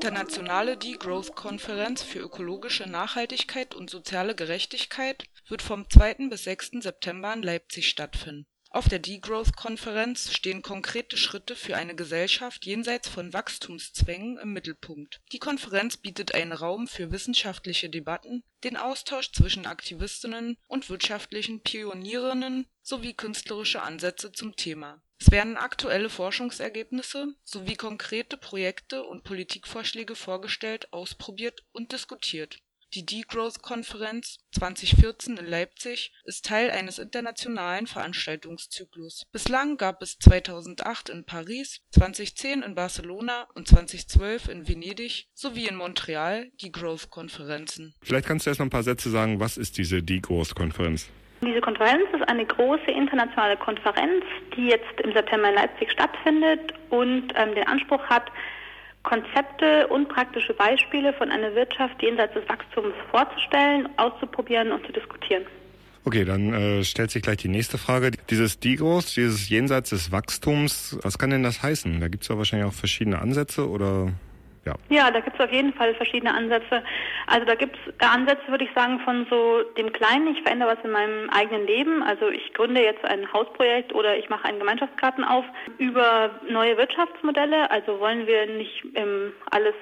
Internationale 0.01 0.77
Degrowth-Konferenz 0.77 2.03
für 2.03 2.19
ökologische 2.19 2.89
Nachhaltigkeit 2.89 3.75
und 3.75 3.89
soziale 3.89 4.33
Gerechtigkeit 4.33 5.25
wird 5.49 5.61
vom 5.61 5.89
2. 5.89 6.29
bis 6.29 6.45
6. 6.45 6.83
September 6.83 7.33
in 7.33 7.43
Leipzig 7.43 7.89
stattfinden. 7.89 8.45
Auf 8.69 8.87
der 8.87 8.99
Degrowth-Konferenz 8.99 10.31
stehen 10.31 10.61
konkrete 10.61 11.17
Schritte 11.17 11.53
für 11.53 11.75
eine 11.75 11.95
Gesellschaft 11.95 12.65
jenseits 12.65 13.09
von 13.09 13.33
Wachstumszwängen 13.33 14.37
im 14.37 14.53
Mittelpunkt. 14.53 15.19
Die 15.33 15.39
Konferenz 15.39 15.97
bietet 15.97 16.33
einen 16.33 16.53
Raum 16.53 16.87
für 16.87 17.11
wissenschaftliche 17.11 17.89
Debatten, 17.89 18.45
den 18.63 18.77
Austausch 18.77 19.33
zwischen 19.33 19.65
Aktivistinnen 19.65 20.55
und 20.67 20.89
wirtschaftlichen 20.89 21.59
Pionierinnen 21.59 22.67
sowie 22.81 23.15
künstlerische 23.15 23.81
Ansätze 23.81 24.31
zum 24.31 24.55
Thema 24.55 25.01
werden 25.31 25.57
aktuelle 25.57 26.09
Forschungsergebnisse 26.09 27.35
sowie 27.43 27.75
konkrete 27.75 28.37
Projekte 28.37 29.03
und 29.03 29.23
Politikvorschläge 29.23 30.15
vorgestellt, 30.15 30.91
ausprobiert 30.93 31.65
und 31.71 31.91
diskutiert. 31.91 32.59
Die 32.95 33.05
Degrowth-Konferenz 33.05 34.39
2014 34.53 35.37
in 35.37 35.45
Leipzig 35.45 36.11
ist 36.23 36.45
Teil 36.45 36.71
eines 36.71 36.97
internationalen 36.97 37.85
Veranstaltungszyklus. 37.85 39.27
Bislang 39.31 39.77
gab 39.77 40.01
es 40.01 40.17
2008 40.17 41.09
in 41.09 41.23
Paris, 41.23 41.81
2010 41.91 42.63
in 42.63 42.73
Barcelona 42.73 43.47
und 43.53 43.67
2012 43.67 44.47
in 44.47 44.67
Venedig 44.67 45.27
sowie 45.35 45.67
in 45.67 45.75
Montreal 45.75 46.49
Degrowth-Konferenzen. 46.63 47.93
Vielleicht 48.01 48.25
kannst 48.25 48.47
du 48.47 48.49
erst 48.49 48.59
noch 48.59 48.65
ein 48.65 48.71
paar 48.71 48.83
Sätze 48.83 49.11
sagen, 49.11 49.39
was 49.39 49.57
ist 49.57 49.77
diese 49.77 50.01
Degrowth-Konferenz? 50.01 51.09
Diese 51.41 51.61
Konferenz 51.61 52.03
ist 52.13 52.27
eine 52.27 52.45
große 52.45 52.91
internationale 52.91 53.55
Konferenz, 53.55 54.25
die 54.55 54.67
jetzt 54.67 54.99
im 55.03 55.13
September 55.13 55.49
in 55.49 55.55
Leipzig 55.55 55.91
stattfindet 55.91 56.73
und 56.89 57.33
ähm, 57.35 57.55
den 57.55 57.65
Anspruch 57.65 58.03
hat, 58.07 58.25
Konzepte 59.03 59.87
und 59.87 60.09
praktische 60.09 60.53
Beispiele 60.53 61.13
von 61.13 61.31
einer 61.31 61.55
Wirtschaft 61.55 62.01
jenseits 62.01 62.33
des 62.33 62.47
Wachstums 62.49 62.93
vorzustellen, 63.09 63.87
auszuprobieren 63.95 64.73
und 64.73 64.85
zu 64.85 64.91
diskutieren. 64.91 65.45
Okay, 66.03 66.25
dann 66.25 66.53
äh, 66.53 66.83
stellt 66.83 67.11
sich 67.11 67.21
gleich 67.21 67.37
die 67.37 67.47
nächste 67.47 67.77
Frage. 67.77 68.11
Dieses 68.29 68.59
Digos, 68.59 69.13
dieses 69.13 69.47
Jenseits 69.47 69.91
des 69.91 70.11
Wachstums, 70.11 70.97
was 71.03 71.17
kann 71.17 71.29
denn 71.29 71.43
das 71.43 71.63
heißen? 71.63 71.99
Da 72.01 72.07
gibt 72.09 72.23
es 72.23 72.29
ja 72.29 72.37
wahrscheinlich 72.37 72.67
auch 72.67 72.73
verschiedene 72.73 73.19
Ansätze 73.19 73.69
oder 73.69 74.11
ja. 74.65 74.73
Ja, 74.89 75.11
da 75.11 75.19
gibt 75.19 75.39
es 75.39 75.45
auf 75.45 75.51
jeden 75.51 75.73
Fall 75.73 75.95
verschiedene 75.95 76.33
Ansätze. 76.33 76.83
Also 77.27 77.45
da 77.45 77.55
gibt 77.55 77.77
es 77.77 78.07
Ansätze, 78.07 78.47
würde 78.47 78.65
ich 78.65 78.73
sagen, 78.75 78.99
von 78.99 79.25
so 79.29 79.63
dem 79.77 79.91
Kleinen, 79.93 80.27
ich 80.27 80.41
verändere 80.41 80.75
was 80.77 80.85
in 80.85 80.91
meinem 80.91 81.29
eigenen 81.29 81.65
Leben. 81.65 82.03
Also 82.03 82.29
ich 82.29 82.53
gründe 82.53 82.81
jetzt 82.83 83.03
ein 83.05 83.31
Hausprojekt 83.31 83.93
oder 83.93 84.17
ich 84.17 84.29
mache 84.29 84.45
einen 84.45 84.59
Gemeinschaftsgarten 84.59 85.23
auf 85.23 85.45
über 85.77 86.31
neue 86.49 86.77
Wirtschaftsmodelle. 86.77 87.71
Also 87.71 87.99
wollen 87.99 88.27
wir 88.27 88.45
nicht 88.45 88.83
ähm, 88.95 89.33
alles 89.51 89.75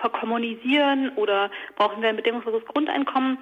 verkommunisieren 0.00 1.10
oder 1.16 1.50
brauchen 1.76 2.02
wir 2.02 2.08
ein 2.08 2.16
bedingungsloses 2.16 2.66
Grundeinkommen? 2.66 3.38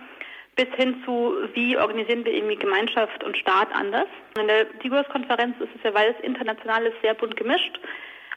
bis 0.57 0.69
hin 0.77 1.03
zu, 1.05 1.35
wie 1.55 1.79
organisieren 1.79 2.25
wir 2.25 2.33
irgendwie 2.35 2.57
Gemeinschaft 2.57 3.25
und 3.25 3.37
Staat 3.39 3.69
anders. 3.75 4.07
In 4.39 4.49
der 4.49 4.65
Digos-Konferenz 4.85 5.57
ist 5.61 5.71
es 5.75 5.83
ja, 5.83 5.95
weil 5.95 6.11
es 6.11 6.25
international 6.25 6.85
ist, 6.85 7.01
sehr 7.01 7.15
bunt 7.15 7.37
gemischt. 7.37 7.81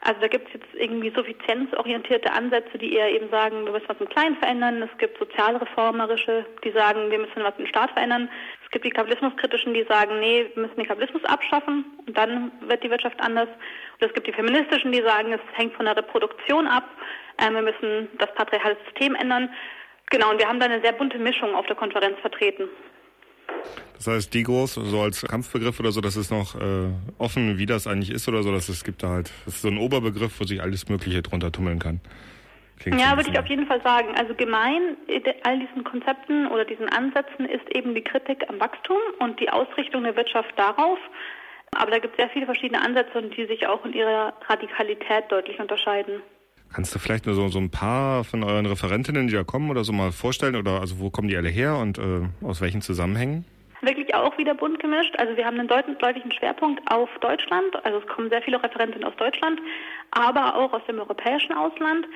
Also 0.05 0.21
da 0.21 0.27
gibt 0.27 0.47
es 0.47 0.53
jetzt 0.53 0.73
irgendwie 0.75 1.11
suffizienzorientierte 1.15 2.31
Ansätze, 2.31 2.77
die 2.77 2.93
eher 2.93 3.09
eben 3.09 3.27
sagen, 3.31 3.65
wir 3.65 3.71
müssen 3.71 3.89
was 3.89 3.99
im 3.99 4.07
Kleinen 4.07 4.35
verändern. 4.37 4.83
Es 4.83 4.95
gibt 4.99 5.17
sozialreformerische, 5.17 6.45
die 6.63 6.69
sagen, 6.73 7.09
wir 7.09 7.17
müssen 7.17 7.43
was 7.43 7.55
im 7.57 7.65
Staat 7.65 7.89
verändern. 7.89 8.29
Es 8.63 8.69
gibt 8.69 8.85
die 8.85 8.91
kapitalismuskritischen, 8.91 9.73
die 9.73 9.83
sagen, 9.89 10.19
nee, 10.19 10.45
wir 10.53 10.61
müssen 10.61 10.75
den 10.75 10.85
Kapitalismus 10.85 11.25
abschaffen 11.25 11.85
und 12.05 12.15
dann 12.15 12.51
wird 12.67 12.83
die 12.83 12.91
Wirtschaft 12.91 13.19
anders. 13.19 13.49
Und 13.49 14.07
es 14.07 14.13
gibt 14.13 14.27
die 14.27 14.33
feministischen, 14.33 14.91
die 14.91 15.01
sagen, 15.01 15.33
es 15.33 15.41
hängt 15.53 15.73
von 15.73 15.85
der 15.85 15.97
Reproduktion 15.97 16.67
ab. 16.67 16.87
Äh, 17.37 17.49
wir 17.49 17.63
müssen 17.63 18.07
das 18.19 18.31
patriarchale 18.35 18.77
System 18.85 19.15
ändern. 19.15 19.49
Genau, 20.11 20.29
und 20.29 20.37
wir 20.37 20.47
haben 20.47 20.59
da 20.59 20.67
eine 20.67 20.81
sehr 20.81 20.93
bunte 20.93 21.17
Mischung 21.17 21.55
auf 21.55 21.65
der 21.65 21.77
Konferenz 21.77 22.19
vertreten. 22.19 22.69
Das 23.95 24.07
heißt, 24.07 24.33
die 24.33 24.43
groß, 24.43 24.73
so 24.73 25.01
als 25.01 25.21
Kampfbegriff 25.21 25.79
oder 25.79 25.91
so, 25.91 26.01
das 26.01 26.15
ist 26.15 26.29
noch 26.29 26.55
äh, 26.55 26.89
offen, 27.17 27.57
wie 27.57 27.65
das 27.65 27.87
eigentlich 27.87 28.11
ist 28.11 28.27
oder 28.27 28.43
so. 28.43 28.51
Dass 28.51 28.69
es 28.69 28.83
gibt 28.83 29.03
da 29.03 29.09
halt, 29.09 29.31
das 29.45 29.55
ist 29.55 29.61
so 29.61 29.69
ein 29.69 29.77
Oberbegriff, 29.77 30.39
wo 30.39 30.43
sich 30.43 30.61
alles 30.61 30.89
Mögliche 30.89 31.21
drunter 31.21 31.51
tummeln 31.51 31.79
kann. 31.79 32.01
Klingt 32.79 32.99
ja, 32.99 33.15
würde 33.15 33.29
ich 33.31 33.39
auf 33.39 33.47
jeden 33.47 33.67
Fall 33.67 33.81
sagen. 33.81 34.09
Also 34.17 34.35
gemein 34.35 34.97
all 35.43 35.59
diesen 35.59 35.83
Konzepten 35.83 36.47
oder 36.47 36.65
diesen 36.65 36.89
Ansätzen 36.89 37.45
ist 37.45 37.63
eben 37.73 37.95
die 37.95 38.03
Kritik 38.03 38.43
am 38.49 38.59
Wachstum 38.59 38.97
und 39.19 39.39
die 39.39 39.49
Ausrichtung 39.49 40.03
der 40.03 40.15
Wirtschaft 40.15 40.53
darauf. 40.57 40.99
Aber 41.75 41.91
da 41.91 41.99
gibt 41.99 42.13
es 42.13 42.17
sehr 42.17 42.29
viele 42.29 42.45
verschiedene 42.45 42.81
Ansätze 42.81 43.17
und 43.17 43.35
die 43.35 43.45
sich 43.45 43.67
auch 43.67 43.83
in 43.85 43.93
ihrer 43.93 44.33
Radikalität 44.47 45.25
deutlich 45.29 45.59
unterscheiden. 45.59 46.21
Kannst 46.73 46.93
du 46.93 46.99
vielleicht 46.99 47.25
nur 47.25 47.35
so, 47.35 47.47
so 47.47 47.59
ein 47.59 47.69
paar 47.69 48.23
von 48.23 48.43
euren 48.43 48.65
Referentinnen, 48.65 49.27
die 49.27 49.33
da 49.33 49.43
kommen 49.43 49.69
oder 49.69 49.83
so 49.83 49.93
mal 49.93 50.11
vorstellen? 50.11 50.55
Oder 50.55 50.81
also 50.81 50.99
wo 50.99 51.09
kommen 51.09 51.29
die 51.29 51.37
alle 51.37 51.49
her 51.49 51.77
und 51.77 51.97
äh, 51.97 52.27
aus 52.41 52.59
welchen 52.59 52.81
Zusammenhängen? 52.81 53.45
Wirklich 53.81 54.15
auch 54.15 54.37
wieder 54.37 54.53
bunt 54.53 54.79
gemischt. 54.79 55.15
Also 55.17 55.35
wir 55.37 55.45
haben 55.45 55.59
einen 55.59 55.67
deutlichen 55.67 56.31
Schwerpunkt 56.31 56.81
auf 56.89 57.09
Deutschland. 57.19 57.75
Also 57.85 57.99
es 57.99 58.07
kommen 58.07 58.29
sehr 58.29 58.41
viele 58.41 58.61
Referentinnen 58.61 59.07
aus 59.07 59.15
Deutschland, 59.17 59.59
aber 60.11 60.55
auch 60.55 60.73
aus 60.73 60.85
dem 60.87 60.99
europäischen 60.99 61.53
Ausland. 61.53 62.07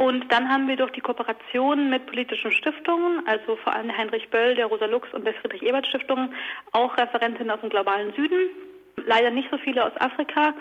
Und 0.00 0.32
dann 0.32 0.48
haben 0.48 0.66
wir 0.66 0.76
durch 0.76 0.92
die 0.92 1.02
Kooperation 1.02 1.90
mit 1.90 2.06
politischen 2.06 2.52
Stiftungen, 2.52 3.26
also 3.26 3.56
vor 3.56 3.74
allem 3.74 3.94
Heinrich 3.94 4.30
Böll, 4.30 4.54
der 4.54 4.64
Rosa 4.64 4.86
Lux 4.86 5.12
und 5.12 5.26
der 5.26 5.34
Friedrich 5.34 5.62
Ebert 5.62 5.86
Stiftung, 5.86 6.32
auch 6.72 6.96
Referentinnen 6.96 7.50
aus 7.50 7.60
dem 7.60 7.68
globalen 7.68 8.10
Süden. 8.14 8.48
Leider 9.04 9.30
nicht 9.30 9.50
so 9.50 9.58
viele 9.58 9.84
aus 9.84 9.92
Afrika, 10.00 10.54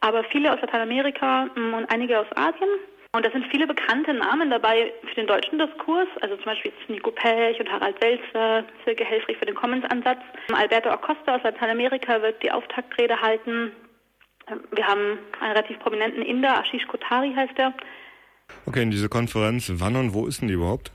aber 0.00 0.24
viele 0.24 0.52
aus 0.52 0.60
Lateinamerika 0.60 1.46
mm, 1.54 1.72
und 1.72 1.90
einige 1.90 2.20
aus 2.20 2.26
Asien. 2.34 2.68
Und 3.14 3.26
da 3.26 3.30
sind 3.30 3.44
viele 3.50 3.66
bekannte 3.66 4.14
Namen 4.14 4.48
dabei 4.48 4.90
für 5.06 5.14
den 5.16 5.26
deutschen 5.26 5.58
Diskurs, 5.58 6.08
also 6.22 6.34
zum 6.36 6.46
Beispiel 6.46 6.72
Nico 6.88 7.10
Pech 7.10 7.60
und 7.60 7.70
Harald 7.70 8.02
Welzer, 8.02 8.64
Silke 8.86 9.04
Helfrich 9.04 9.36
für 9.36 9.44
den 9.44 9.54
Commons-Ansatz. 9.54 10.20
Alberto 10.50 10.88
Acosta 10.88 11.36
aus 11.36 11.42
Lateinamerika 11.42 12.22
wird 12.22 12.42
die 12.42 12.50
Auftaktrede 12.50 13.20
halten. 13.20 13.72
Wir 14.70 14.86
haben 14.86 15.18
einen 15.40 15.52
relativ 15.52 15.78
prominenten 15.80 16.22
Inder, 16.22 16.58
Ashish 16.58 16.86
Kotari 16.86 17.34
heißt 17.36 17.58
er. 17.58 17.74
Okay, 18.64 18.82
in 18.82 18.90
diese 18.90 19.10
Konferenz, 19.10 19.70
wann 19.74 19.96
und 19.96 20.14
wo 20.14 20.26
ist 20.26 20.40
denn 20.40 20.48
die 20.48 20.54
überhaupt? 20.54 20.90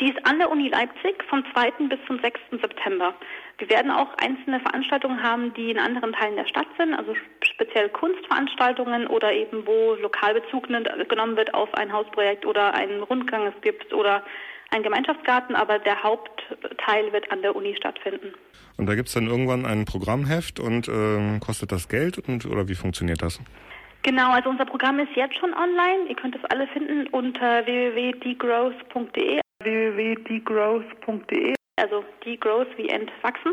Die 0.00 0.08
ist 0.08 0.26
an 0.26 0.38
der 0.38 0.50
Uni 0.50 0.68
Leipzig 0.68 1.22
vom 1.28 1.44
2. 1.52 1.70
bis 1.90 1.98
zum 2.06 2.18
6. 2.18 2.40
September. 2.62 3.14
Wir 3.58 3.70
werden 3.70 3.90
auch 3.90 4.12
einzelne 4.18 4.60
Veranstaltungen 4.60 5.22
haben, 5.22 5.54
die 5.54 5.70
in 5.70 5.78
anderen 5.78 6.12
Teilen 6.12 6.36
der 6.36 6.46
Stadt 6.46 6.66
sind, 6.78 6.94
also 6.94 7.14
speziell 7.42 7.88
Kunstveranstaltungen 7.88 9.06
oder 9.06 9.32
eben 9.32 9.66
wo 9.66 9.94
Lokalbezug 9.94 10.66
genommen 10.66 11.36
wird 11.36 11.54
auf 11.54 11.72
ein 11.74 11.90
Hausprojekt 11.92 12.44
oder 12.44 12.74
einen 12.74 13.02
Rundgang 13.02 13.46
es 13.46 13.54
gibt 13.62 13.94
oder 13.94 14.22
ein 14.70 14.82
Gemeinschaftsgarten, 14.82 15.54
aber 15.56 15.78
der 15.78 16.02
Hauptteil 16.02 17.12
wird 17.12 17.30
an 17.30 17.40
der 17.40 17.56
Uni 17.56 17.74
stattfinden. 17.76 18.34
Und 18.76 18.86
da 18.86 18.94
gibt 18.94 19.08
es 19.08 19.14
dann 19.14 19.26
irgendwann 19.26 19.64
ein 19.64 19.86
Programmheft 19.86 20.60
und 20.60 20.88
äh, 20.88 21.38
kostet 21.38 21.72
das 21.72 21.88
Geld 21.88 22.18
und, 22.18 22.44
oder 22.44 22.68
wie 22.68 22.74
funktioniert 22.74 23.22
das? 23.22 23.40
Genau, 24.02 24.32
also 24.32 24.50
unser 24.50 24.66
Programm 24.66 24.98
ist 24.98 25.16
jetzt 25.16 25.38
schon 25.38 25.54
online. 25.54 26.08
Ihr 26.08 26.16
könnt 26.16 26.36
es 26.36 26.44
alle 26.44 26.66
finden 26.68 27.06
unter 27.08 27.64
www.degrowth.de 27.66 29.40
www.degrowth.de. 29.62 31.54
Also 31.76 32.04
degrowth 32.24 32.76
wie 32.76 32.88
entwachsen. 32.88 33.52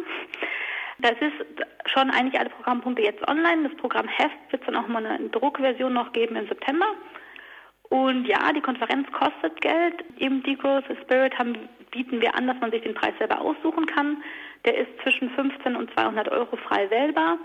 Das 0.99 1.13
ist 1.19 1.91
schon 1.91 2.09
eigentlich 2.09 2.39
alle 2.39 2.49
Programmpunkte 2.49 3.01
jetzt 3.01 3.27
online. 3.27 3.67
Das 3.67 3.77
Programm 3.77 4.07
Heft 4.07 4.51
wird 4.51 4.61
es 4.61 4.65
dann 4.65 4.77
auch 4.77 4.87
mal 4.87 5.05
eine 5.05 5.29
Druckversion 5.29 5.93
noch 5.93 6.13
geben 6.13 6.35
im 6.35 6.47
September. 6.47 6.85
Und 7.89 8.25
ja, 8.25 8.51
die 8.53 8.61
Konferenz 8.61 9.07
kostet 9.11 9.59
Geld. 9.61 10.03
Im 10.17 10.41
Degrowth 10.43 10.85
Spirit 11.03 11.37
haben, 11.37 11.69
bieten 11.91 12.21
wir 12.21 12.33
an, 12.35 12.47
dass 12.47 12.59
man 12.59 12.71
sich 12.71 12.81
den 12.81 12.95
Preis 12.95 13.13
selber 13.19 13.41
aussuchen 13.41 13.85
kann. 13.85 14.23
Der 14.65 14.77
ist 14.77 14.89
zwischen 15.03 15.29
15 15.31 15.75
und 15.75 15.93
200 15.93 16.29
Euro 16.29 16.55
frei 16.55 16.89
wählbar. 16.89 17.37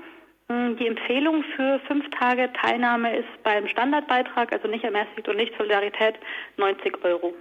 Die 0.51 0.87
Empfehlung 0.87 1.45
für 1.57 1.79
fünf 1.87 2.09
Tage 2.19 2.51
Teilnahme 2.55 3.19
ist 3.19 3.43
beim 3.43 3.69
Standardbeitrag, 3.69 4.51
also 4.51 4.67
nicht 4.69 4.85
ermäßigt 4.85 5.29
und 5.29 5.37
nicht 5.37 5.53
Solidarität, 5.59 6.15
90 6.57 7.05
Euro. 7.05 7.35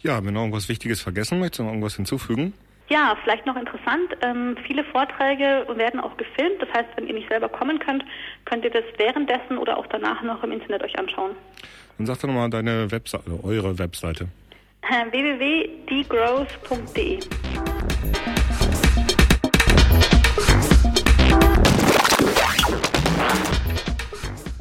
Ja, 0.00 0.24
wenn 0.24 0.32
noch 0.32 0.40
irgendwas 0.40 0.70
Wichtiges 0.70 1.02
vergessen 1.02 1.40
möchtest, 1.40 1.60
noch 1.60 1.68
irgendwas 1.68 1.96
hinzufügen? 1.96 2.54
Ja, 2.88 3.16
vielleicht 3.22 3.46
noch 3.46 3.56
interessant. 3.56 4.16
Ähm, 4.20 4.56
viele 4.66 4.84
Vorträge 4.84 5.66
werden 5.74 6.00
auch 6.00 6.16
gefilmt. 6.16 6.60
Das 6.60 6.68
heißt, 6.70 6.88
wenn 6.96 7.06
ihr 7.06 7.14
nicht 7.14 7.30
selber 7.30 7.48
kommen 7.48 7.78
könnt, 7.78 8.04
könnt 8.44 8.64
ihr 8.64 8.70
das 8.70 8.84
währenddessen 8.98 9.58
oder 9.58 9.78
auch 9.78 9.86
danach 9.86 10.20
noch 10.22 10.42
im 10.42 10.50
Internet 10.52 10.82
euch 10.82 10.98
anschauen. 10.98 11.36
Dann 11.96 12.06
sag 12.06 12.20
doch 12.20 12.28
nochmal 12.28 12.50
deine 12.50 12.90
Webseite, 12.90 13.38
eure 13.42 13.78
Webseite. 13.78 14.28
www.degrowth.de 14.82 17.20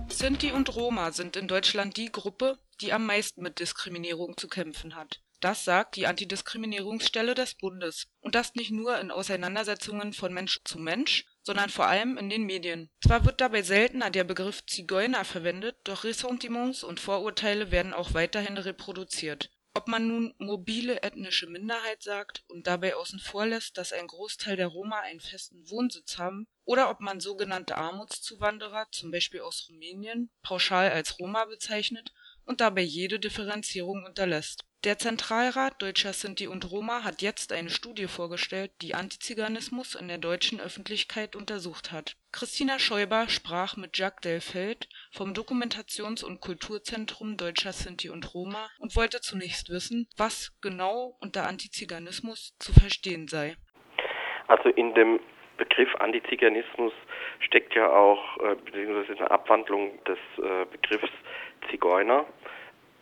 Sinti 0.09 0.53
und 0.53 0.73
Roma 0.73 1.11
sind 1.11 1.35
in 1.35 1.49
Deutschland 1.49 1.97
die 1.97 2.09
Gruppe, 2.11 2.57
die 2.79 2.93
am 2.93 3.05
meisten 3.05 3.41
mit 3.41 3.59
Diskriminierung 3.59 4.37
zu 4.37 4.47
kämpfen 4.47 4.95
hat. 4.95 5.22
Das 5.43 5.65
sagt 5.65 5.97
die 5.97 6.07
Antidiskriminierungsstelle 6.07 7.35
des 7.35 7.55
Bundes. 7.55 8.07
Und 8.21 8.33
das 8.33 8.55
nicht 8.55 8.71
nur 8.71 8.97
in 9.01 9.11
Auseinandersetzungen 9.11 10.13
von 10.13 10.33
Mensch 10.33 10.61
zu 10.63 10.79
Mensch, 10.79 11.25
sondern 11.41 11.69
vor 11.69 11.85
allem 11.85 12.17
in 12.17 12.29
den 12.29 12.45
Medien. 12.45 12.89
Zwar 13.05 13.25
wird 13.25 13.41
dabei 13.41 13.61
seltener 13.61 14.09
der 14.09 14.23
Begriff 14.23 14.65
Zigeuner 14.65 15.25
verwendet, 15.25 15.75
doch 15.83 16.05
Ressentiments 16.05 16.85
und 16.85 17.01
Vorurteile 17.01 17.71
werden 17.71 17.93
auch 17.93 18.13
weiterhin 18.13 18.57
reproduziert. 18.57 19.51
Ob 19.73 19.89
man 19.89 20.07
nun 20.07 20.33
mobile 20.37 21.03
ethnische 21.03 21.47
Minderheit 21.47 22.01
sagt 22.01 22.45
und 22.47 22.65
dabei 22.65 22.95
außen 22.95 23.19
vor 23.19 23.45
lässt, 23.45 23.77
dass 23.77 23.91
ein 23.91 24.07
Großteil 24.07 24.55
der 24.55 24.67
Roma 24.67 25.01
einen 25.01 25.19
festen 25.19 25.69
Wohnsitz 25.69 26.17
haben, 26.17 26.47
oder 26.63 26.89
ob 26.89 27.01
man 27.01 27.19
sogenannte 27.19 27.75
Armutszuwanderer, 27.75 28.87
zum 28.91 29.11
Beispiel 29.11 29.41
aus 29.41 29.67
Rumänien, 29.67 30.29
pauschal 30.41 30.89
als 30.89 31.19
Roma 31.19 31.43
bezeichnet 31.43 32.13
und 32.45 32.61
dabei 32.61 32.83
jede 32.83 33.19
Differenzierung 33.19 34.05
unterlässt 34.05 34.63
der 34.83 34.97
Zentralrat 34.97 35.81
Deutscher 35.81 36.11
Sinti 36.11 36.47
und 36.47 36.69
Roma 36.69 37.05
hat 37.05 37.21
jetzt 37.21 37.53
eine 37.53 37.69
Studie 37.69 38.07
vorgestellt, 38.07 38.71
die 38.81 38.95
Antiziganismus 38.95 39.95
in 39.95 40.09
der 40.09 40.17
deutschen 40.17 40.59
Öffentlichkeit 40.59 41.37
untersucht 41.37 41.93
hat. 41.93 42.17
Christina 42.33 42.79
Scheuber 42.79 43.29
sprach 43.29 43.77
mit 43.77 43.97
Jacques 43.97 44.21
Delfeld 44.21 44.89
vom 45.11 45.33
Dokumentations 45.33 46.23
und 46.23 46.41
Kulturzentrum 46.41 47.37
Deutscher 47.37 47.71
Sinti 47.71 48.09
und 48.09 48.33
Roma 48.33 48.67
und 48.79 48.95
wollte 48.97 49.21
zunächst 49.21 49.69
wissen, 49.69 50.07
was 50.17 50.51
genau 50.61 51.15
unter 51.21 51.47
Antiziganismus 51.47 52.53
zu 52.59 52.73
verstehen 52.73 53.29
sei. 53.29 53.55
Also 54.47 54.67
in 54.69 54.93
dem 54.95 55.19
Begriff 55.57 55.95
Antiziganismus 55.95 56.91
steckt 57.39 57.73
ja 57.75 57.89
auch, 57.89 58.37
äh, 58.39 58.55
beziehungsweise 58.55 59.17
eine 59.17 59.31
Abwandlung 59.31 60.03
des 60.03 60.17
äh, 60.39 60.65
Begriffs 60.65 61.11
Zigeuner 61.69 62.25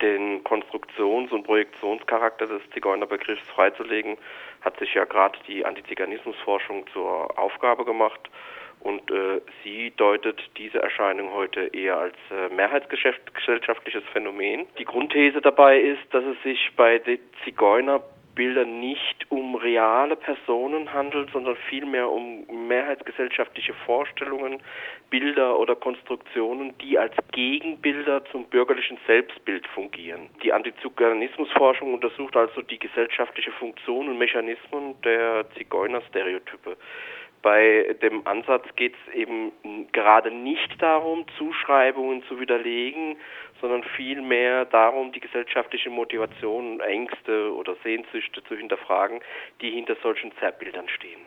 den 0.01 0.43
Konstruktions- 0.43 1.31
und 1.31 1.43
Projektionscharakter 1.43 2.47
des 2.47 2.61
Zigeunerbegriffs 2.73 3.47
freizulegen, 3.49 4.17
hat 4.61 4.77
sich 4.79 4.93
ja 4.93 5.05
gerade 5.05 5.37
die 5.47 5.65
Antiziganismusforschung 5.65 6.85
zur 6.93 7.37
Aufgabe 7.37 7.85
gemacht. 7.85 8.29
Und 8.79 9.11
äh, 9.11 9.41
sie 9.63 9.93
deutet 9.95 10.41
diese 10.57 10.81
Erscheinung 10.81 11.31
heute 11.33 11.67
eher 11.67 11.97
als 11.97 12.15
äh, 12.31 12.53
mehrheitsgesellschaftliches 12.53 14.03
Phänomen. 14.11 14.65
Die 14.79 14.85
Grundthese 14.85 15.39
dabei 15.39 15.79
ist, 15.79 16.01
dass 16.11 16.23
es 16.23 16.41
sich 16.41 16.71
bei 16.75 16.97
den 16.97 17.19
Zigeuner 17.43 18.01
Bildern 18.35 18.79
nicht 18.79 19.29
um 19.29 19.55
reale 19.55 20.15
Personen 20.15 20.93
handelt, 20.93 21.29
sondern 21.31 21.55
vielmehr 21.69 22.09
um 22.09 22.45
mehrheitsgesellschaftliche 22.67 23.73
Vorstellungen, 23.85 24.61
Bilder 25.09 25.59
oder 25.59 25.75
Konstruktionen, 25.75 26.77
die 26.79 26.97
als 26.97 27.13
Gegenbilder 27.31 28.23
zum 28.25 28.45
bürgerlichen 28.45 28.97
Selbstbild 29.05 29.67
fungieren. 29.67 30.29
Die 30.43 30.53
Antiziganismusforschung 30.53 31.93
untersucht 31.93 32.35
also 32.35 32.61
die 32.61 32.79
gesellschaftliche 32.79 33.51
Funktion 33.51 34.09
und 34.09 34.17
Mechanismen 34.17 34.95
der 35.03 35.45
Zigeunerstereotype. 35.57 36.77
Bei 37.41 37.95
dem 38.03 38.25
Ansatz 38.27 38.65
geht 38.75 38.93
es 38.93 39.15
eben 39.15 39.51
gerade 39.91 40.29
nicht 40.29 40.79
darum, 40.79 41.25
Zuschreibungen 41.37 42.23
zu 42.25 42.39
widerlegen, 42.39 43.17
sondern 43.61 43.83
vielmehr 43.95 44.65
darum, 44.65 45.11
die 45.11 45.19
gesellschaftliche 45.19 45.89
Motivation, 45.89 46.79
Ängste 46.81 47.53
oder 47.53 47.75
Sehnsüchte 47.83 48.43
zu 48.43 48.55
hinterfragen, 48.55 49.21
die 49.61 49.71
hinter 49.71 49.95
solchen 50.01 50.31
Zerrbildern 50.39 50.89
stehen. 50.89 51.21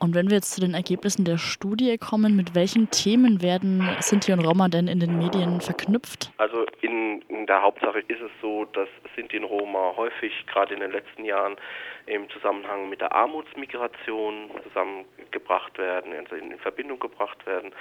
Und 0.00 0.14
wenn 0.14 0.28
wir 0.28 0.36
jetzt 0.36 0.54
zu 0.54 0.60
den 0.60 0.74
Ergebnissen 0.74 1.24
der 1.24 1.38
Studie 1.38 1.98
kommen, 1.98 2.36
mit 2.36 2.54
welchen 2.54 2.88
Themen 2.90 3.42
werden 3.42 3.88
Sinti 3.98 4.32
und 4.32 4.40
Roma 4.40 4.68
denn 4.68 4.86
in 4.86 5.00
den 5.00 5.18
Medien 5.18 5.60
verknüpft? 5.60 6.30
Also 6.36 6.66
in, 6.82 7.20
in 7.22 7.46
der 7.46 7.62
Hauptsache 7.62 7.98
ist 8.06 8.20
es 8.20 8.30
so, 8.40 8.64
dass 8.66 8.88
Sinti 9.16 9.38
und 9.38 9.44
Roma 9.44 9.94
häufig 9.96 10.32
gerade 10.46 10.74
in 10.74 10.80
den 10.80 10.92
letzten 10.92 11.24
Jahren 11.24 11.56
im 12.06 12.30
Zusammenhang 12.30 12.88
mit 12.88 13.00
der 13.00 13.12
Armutsmigration 13.12 14.50
zusammengebracht 14.62 15.76
werden, 15.78 16.12
also 16.12 16.36
in 16.36 16.56
Verbindung 16.58 17.00
gebracht 17.00 17.44
werden. 17.44 17.72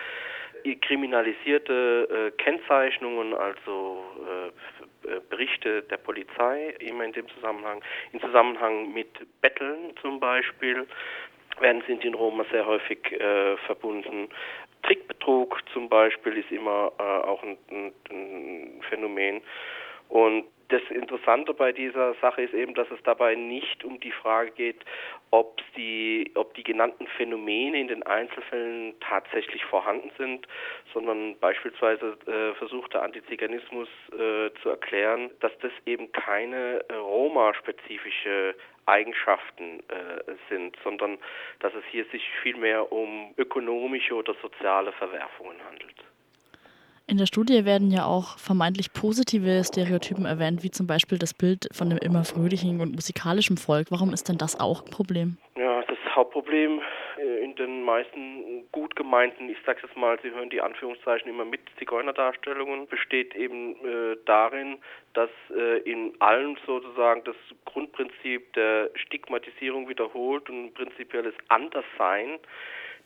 Kriminalisierte 0.81 2.31
äh, 2.33 2.43
Kennzeichnungen, 2.43 3.33
also 3.33 4.03
äh, 4.25 5.07
äh, 5.07 5.21
Berichte 5.29 5.83
der 5.83 5.97
Polizei, 5.97 6.75
immer 6.79 7.05
in 7.05 7.13
dem 7.13 7.27
Zusammenhang, 7.29 7.81
in 8.11 8.19
Zusammenhang 8.19 8.93
mit 8.93 9.09
Betteln 9.41 9.93
zum 10.01 10.19
Beispiel, 10.19 10.87
werden 11.59 11.83
Sinti 11.87 12.07
und 12.07 12.15
Roma 12.15 12.45
sehr 12.51 12.65
häufig 12.65 13.11
äh, 13.11 13.57
verbunden. 13.65 14.29
Trickbetrug 14.83 15.59
zum 15.73 15.89
Beispiel 15.89 16.37
ist 16.37 16.51
immer 16.51 16.91
äh, 16.99 17.03
auch 17.03 17.41
ein, 17.43 17.57
ein, 17.71 17.93
ein 18.09 18.81
Phänomen. 18.89 19.41
Und 20.09 20.45
das 20.69 20.81
Interessante 20.89 21.53
bei 21.53 21.71
dieser 21.71 22.13
Sache 22.15 22.41
ist 22.41 22.53
eben, 22.53 22.73
dass 22.73 22.89
es 22.91 23.01
dabei 23.03 23.35
nicht 23.35 23.83
um 23.83 23.99
die 23.99 24.11
Frage 24.11 24.51
geht, 24.51 24.83
ob 25.31 25.61
die, 25.75 26.31
ob 26.35 26.53
die 26.55 26.63
genannten 26.63 27.07
Phänomene 27.07 27.79
in 27.79 27.87
den 27.87 28.03
Einzelfällen 28.03 28.93
tatsächlich 28.99 29.63
vorhanden 29.65 30.11
sind, 30.17 30.47
sondern 30.93 31.37
beispielsweise 31.39 32.17
äh, 32.27 32.53
versucht 32.55 32.93
der 32.93 33.03
Antiziganismus 33.03 33.87
äh, 34.11 34.49
zu 34.61 34.69
erklären, 34.69 35.31
dass 35.39 35.51
das 35.59 35.71
eben 35.85 36.11
keine 36.11 36.83
äh, 36.89 36.93
Roma-spezifische 36.95 38.55
Eigenschaften 38.85 39.79
äh, 39.89 40.33
sind, 40.49 40.77
sondern 40.83 41.17
dass 41.59 41.73
es 41.73 41.83
hier 41.91 42.05
sich 42.05 42.23
vielmehr 42.41 42.91
um 42.91 43.33
ökonomische 43.37 44.15
oder 44.15 44.33
soziale 44.41 44.91
Verwerfungen 44.93 45.57
handelt. 45.65 46.06
In 47.09 47.15
der 47.15 47.25
Studie 47.25 47.63
werden 47.63 47.89
ja 47.89 48.03
auch 48.03 48.37
vermeintlich 48.37 48.91
positive 48.91 49.63
Stereotypen 49.63 50.25
erwähnt, 50.25 50.61
wie 50.63 50.71
zum 50.71 50.87
Beispiel 50.87 51.17
das 51.17 51.33
Bild 51.33 51.69
von 51.71 51.87
einem 51.87 51.99
immer 51.99 52.25
fröhlichen 52.25 52.81
und 52.81 52.91
musikalischen 52.91 53.55
Volk. 53.55 53.87
Warum 53.91 54.11
ist 54.11 54.27
denn 54.27 54.37
das 54.37 54.59
auch 54.59 54.83
ein 54.83 54.91
Problem? 54.91 55.37
Ja, 55.55 55.83
das 55.83 55.97
Hauptproblem 56.13 56.81
äh, 57.17 57.45
in 57.45 57.55
den 57.55 57.83
meisten 57.83 58.65
gut 58.73 58.97
gemeinten, 58.97 59.47
ich 59.47 59.57
sage 59.65 59.79
jetzt 59.83 59.95
mal, 59.95 60.19
Sie 60.21 60.31
hören 60.31 60.49
die 60.49 60.59
Anführungszeichen 60.59 61.29
immer 61.29 61.45
mit 61.45 61.61
Zigeunerdarstellungen, 61.79 62.87
besteht 62.87 63.33
eben 63.35 63.75
äh, 63.85 64.17
darin, 64.25 64.77
dass 65.13 65.29
äh, 65.55 65.77
in 65.89 66.13
allen 66.19 66.57
sozusagen 66.65 67.23
das 67.23 67.37
Grundprinzip 67.63 68.51
der 68.51 68.89
Stigmatisierung 68.95 69.87
wiederholt 69.87 70.49
und 70.49 70.73
prinzipielles 70.73 71.35
Anderssein 71.47 72.37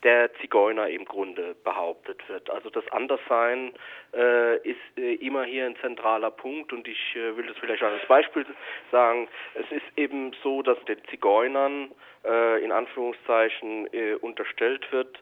der 0.03 0.33
Zigeuner 0.35 0.87
im 0.87 1.05
Grunde 1.05 1.55
behauptet 1.63 2.27
wird. 2.27 2.49
Also 2.49 2.69
das 2.69 2.87
Anderssein 2.91 3.73
äh, 4.13 4.57
ist 4.57 4.77
äh, 4.97 5.15
immer 5.15 5.43
hier 5.43 5.65
ein 5.65 5.75
zentraler 5.77 6.31
Punkt 6.31 6.73
und 6.73 6.87
ich 6.87 7.15
äh, 7.15 7.35
will 7.37 7.45
das 7.47 7.57
vielleicht 7.57 7.83
als 7.83 8.05
Beispiel 8.07 8.45
sagen. 8.91 9.27
Es 9.53 9.71
ist 9.71 9.85
eben 9.97 10.33
so, 10.43 10.61
dass 10.61 10.83
den 10.85 11.03
Zigeunern 11.09 11.91
äh, 12.25 12.63
in 12.63 12.71
Anführungszeichen 12.71 13.87
äh, 13.93 14.15
unterstellt 14.15 14.91
wird, 14.91 15.19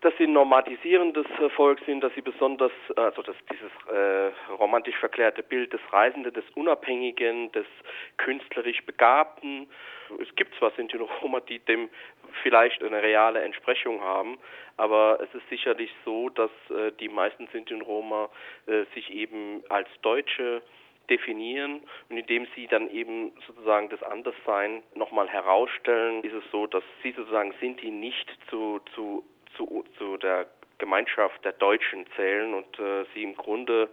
dass 0.00 0.16
sie 0.16 0.24
ein 0.24 0.32
normatisierendes 0.32 1.26
Volk 1.56 1.80
sind, 1.84 2.02
dass 2.02 2.14
sie 2.14 2.22
besonders, 2.22 2.72
also 2.96 3.22
dass 3.22 3.36
dieses 3.52 3.70
äh, 3.92 4.52
romantisch 4.52 4.96
verklärte 4.96 5.42
Bild 5.42 5.72
des 5.72 5.80
Reisenden, 5.92 6.32
des 6.32 6.48
Unabhängigen, 6.54 7.52
des 7.52 7.66
künstlerisch 8.16 8.82
Begabten, 8.86 9.68
es 10.18 10.34
gibt 10.36 10.54
zwar 10.56 10.72
Sinti 10.72 10.96
und 10.96 11.08
Roma, 11.22 11.40
die 11.40 11.58
dem 11.60 11.88
vielleicht 12.42 12.82
eine 12.82 13.02
reale 13.02 13.42
Entsprechung 13.42 14.00
haben, 14.00 14.38
aber 14.76 15.18
es 15.20 15.32
ist 15.34 15.48
sicherlich 15.50 15.90
so, 16.04 16.30
dass 16.30 16.50
äh, 16.70 16.92
die 16.98 17.08
meisten 17.08 17.46
Sinti 17.48 17.74
und 17.74 17.82
Roma 17.82 18.30
äh, 18.66 18.84
sich 18.94 19.10
eben 19.10 19.62
als 19.68 19.88
Deutsche 20.02 20.62
definieren. 21.10 21.82
Und 22.08 22.16
indem 22.16 22.46
sie 22.54 22.66
dann 22.68 22.88
eben 22.90 23.32
sozusagen 23.46 23.88
das 23.90 24.02
Anderssein 24.02 24.82
nochmal 24.94 25.28
herausstellen, 25.28 26.22
ist 26.22 26.32
es 26.32 26.44
so, 26.50 26.66
dass 26.66 26.84
sie 27.02 27.12
sozusagen 27.12 27.52
Sinti 27.60 27.90
nicht 27.90 28.30
zu, 28.48 28.80
zu 28.94 29.24
zu, 29.56 29.84
zu 29.98 30.16
der 30.16 30.46
Gemeinschaft 30.78 31.44
der 31.44 31.52
Deutschen 31.52 32.06
zählen 32.16 32.54
und 32.54 32.78
äh, 32.78 33.04
sie 33.14 33.22
im 33.22 33.36
Grunde 33.36 33.88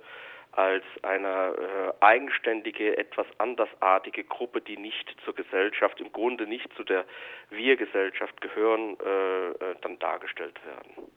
als 0.58 0.84
eine 1.04 1.54
äh, 1.54 1.94
eigenständige, 2.04 2.98
etwas 2.98 3.28
andersartige 3.38 4.24
Gruppe, 4.24 4.60
die 4.60 4.78
nicht 4.78 5.16
zur 5.24 5.36
Gesellschaft, 5.36 6.00
im 6.02 6.12
Grunde 6.12 6.48
nicht 6.48 6.68
zu 6.76 6.84
der 6.84 7.06
Wir-Gesellschaft 7.52 8.42
gehören, 8.42 8.98
äh, 9.06 9.50
äh 9.50 9.76
dann 9.82 10.00
dargestellt 10.00 10.60
werden. 10.66 11.12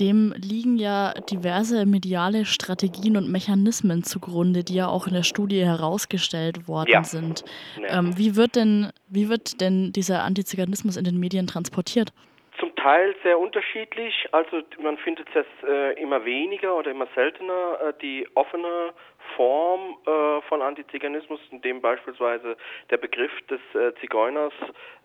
Dem 0.00 0.32
liegen 0.36 0.76
ja 0.76 1.12
diverse 1.30 1.86
mediale 1.86 2.44
Strategien 2.44 3.16
und 3.16 3.30
Mechanismen 3.30 4.04
zugrunde, 4.04 4.62
die 4.62 4.74
ja 4.74 4.88
auch 4.88 5.06
in 5.06 5.14
der 5.14 5.22
Studie 5.22 5.64
herausgestellt 5.64 6.68
worden 6.68 6.90
ja. 6.90 7.04
sind. 7.04 7.44
Ähm, 7.88 8.16
wie 8.16 8.36
wird 8.36 8.56
denn, 8.56 8.90
wie 9.08 9.28
wird 9.28 9.60
denn 9.60 9.92
dieser 9.92 10.22
Antiziganismus 10.22 10.96
in 10.96 11.04
den 11.04 11.18
Medien 11.18 11.46
transportiert? 11.46 12.12
Zum 12.58 12.74
Teil 12.74 13.14
sehr 13.22 13.38
unterschiedlich. 13.38 14.28
Also 14.32 14.62
man 14.80 14.98
findet 14.98 15.28
es 15.34 15.46
äh, 15.64 16.00
immer 16.00 16.24
weniger 16.24 16.76
oder 16.76 16.90
immer 16.90 17.06
seltener 17.14 17.78
äh, 17.80 17.92
die 18.02 18.26
offene 18.34 18.92
Form 19.36 19.96
äh, 20.06 20.40
von 20.48 20.62
Antiziganismus, 20.62 21.38
in 21.52 21.60
dem 21.62 21.80
beispielsweise 21.80 22.56
der 22.90 22.96
Begriff 22.96 23.30
des 23.48 23.60
äh, 23.74 23.94
Zigeuners 24.00 24.52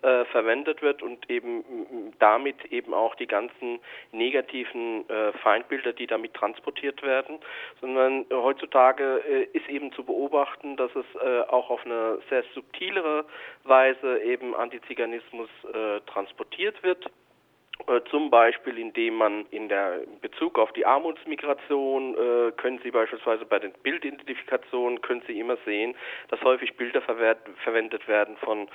äh, 0.02 0.24
verwendet 0.26 0.82
wird 0.82 1.02
und 1.02 1.30
eben 1.30 2.12
damit 2.18 2.64
eben 2.72 2.92
auch 2.92 3.14
die 3.14 3.28
ganzen 3.28 3.78
negativen 4.10 5.08
äh, 5.08 5.32
Feindbilder, 5.34 5.92
die 5.92 6.08
damit 6.08 6.34
transportiert 6.34 7.02
werden, 7.02 7.38
sondern 7.80 8.26
heutzutage 8.32 9.18
ist 9.52 9.68
eben 9.68 9.92
zu 9.92 10.04
beobachten, 10.04 10.76
dass 10.76 10.90
es 10.96 11.04
auch 11.48 11.70
auf 11.70 11.84
eine 11.84 12.18
sehr 12.28 12.42
subtilere 12.54 13.24
Weise 13.64 14.22
eben 14.22 14.54
Antiziganismus 14.54 15.48
transportiert 16.06 16.82
wird 16.82 17.10
zum 18.10 18.30
Beispiel, 18.30 18.78
indem 18.78 19.16
man 19.16 19.46
in 19.50 19.68
der 19.68 20.00
Bezug 20.22 20.58
auf 20.58 20.72
die 20.72 20.86
Armutsmigration 20.86 22.14
äh, 22.14 22.52
können 22.52 22.80
Sie 22.82 22.90
beispielsweise 22.90 23.44
bei 23.44 23.58
den 23.58 23.72
Bildidentifikationen 23.82 25.02
können 25.02 25.22
Sie 25.26 25.38
immer 25.38 25.56
sehen, 25.64 25.94
dass 26.28 26.40
häufig 26.42 26.76
Bilder 26.76 27.02
verwendet 27.02 28.08
werden 28.08 28.36
von 28.38 28.68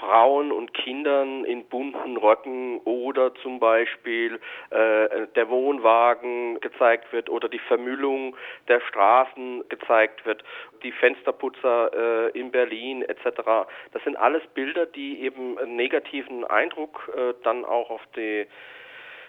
Frauen 0.00 0.50
und 0.52 0.74
Kindern 0.74 1.44
in 1.44 1.64
bunten 1.66 2.16
Röcken 2.16 2.78
oder 2.80 3.34
zum 3.36 3.60
Beispiel 3.60 4.40
äh, 4.70 5.26
der 5.34 5.48
Wohnwagen 5.48 6.58
gezeigt 6.60 7.12
wird 7.12 7.28
oder 7.28 7.48
die 7.48 7.60
Vermüllung 7.60 8.36
der 8.68 8.80
Straßen 8.80 9.68
gezeigt 9.68 10.24
wird, 10.26 10.42
die 10.82 10.92
Fensterputzer 10.92 12.30
äh, 12.34 12.38
in 12.38 12.50
Berlin 12.50 13.02
etc. 13.02 13.68
Das 13.92 14.02
sind 14.04 14.16
alles 14.16 14.42
Bilder, 14.54 14.86
die 14.86 15.20
eben 15.20 15.58
einen 15.58 15.76
negativen 15.76 16.44
Eindruck 16.44 17.12
äh, 17.16 17.34
dann 17.42 17.64
auch 17.64 17.90
auf 17.90 18.02
die 18.16 18.45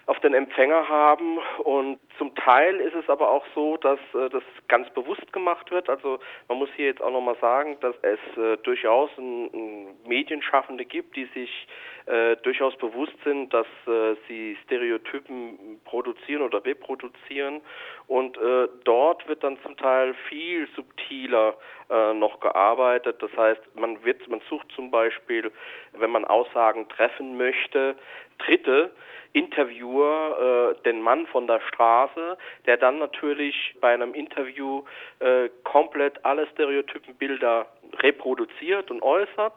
auf 0.08 0.18
den 0.20 0.32
Empfänger 0.32 0.88
haben. 0.88 1.38
Und 1.64 2.00
zum 2.16 2.34
Teil 2.34 2.76
ist 2.76 2.94
es 2.94 3.10
aber 3.10 3.30
auch 3.30 3.44
so, 3.54 3.76
dass 3.76 3.98
äh, 4.14 4.30
das 4.30 4.42
ganz 4.66 4.88
bewusst 4.94 5.30
gemacht 5.34 5.70
wird. 5.70 5.90
Also 5.90 6.18
man 6.48 6.56
muss 6.56 6.70
hier 6.76 6.86
jetzt 6.86 7.02
auch 7.02 7.10
nochmal 7.10 7.36
sagen, 7.42 7.76
dass 7.80 7.94
es 8.00 8.18
äh, 8.38 8.56
durchaus 8.62 9.10
ein, 9.18 9.50
ein 9.52 9.96
Medienschaffende 10.06 10.86
gibt, 10.86 11.14
die 11.14 11.26
sich 11.34 11.68
äh, 12.06 12.36
durchaus 12.36 12.74
bewusst 12.78 13.12
sind, 13.22 13.52
dass 13.52 13.66
äh, 13.86 14.16
sie 14.26 14.56
Stereotypen 14.64 15.78
produzieren 15.84 16.40
oder 16.40 16.64
reproduzieren. 16.64 17.60
Und 18.06 18.38
äh, 18.38 18.66
dort 18.84 19.28
wird 19.28 19.44
dann 19.44 19.58
zum 19.62 19.76
Teil 19.76 20.14
viel 20.30 20.66
subtiler 20.74 21.54
äh, 21.90 22.14
noch 22.14 22.40
gearbeitet. 22.40 23.22
Das 23.22 23.36
heißt, 23.36 23.60
man 23.74 24.02
wird, 24.04 24.26
man 24.28 24.40
sucht 24.48 24.72
zum 24.72 24.90
Beispiel, 24.90 25.52
wenn 25.92 26.10
man 26.10 26.24
Aussagen 26.24 26.88
treffen 26.88 27.36
möchte, 27.36 27.94
Dritte, 28.38 28.90
Interviewer, 29.32 30.74
äh, 30.78 30.82
den 30.82 31.02
Mann 31.02 31.26
von 31.26 31.46
der 31.46 31.60
Straße, 31.60 32.38
der 32.66 32.76
dann 32.76 32.98
natürlich 32.98 33.74
bei 33.80 33.92
einem 33.92 34.14
Interview 34.14 34.84
äh, 35.20 35.48
komplett 35.64 36.24
alle 36.24 36.46
Stereotypenbilder 36.48 37.66
reproduziert 38.00 38.90
und 38.90 39.02
äußert 39.02 39.54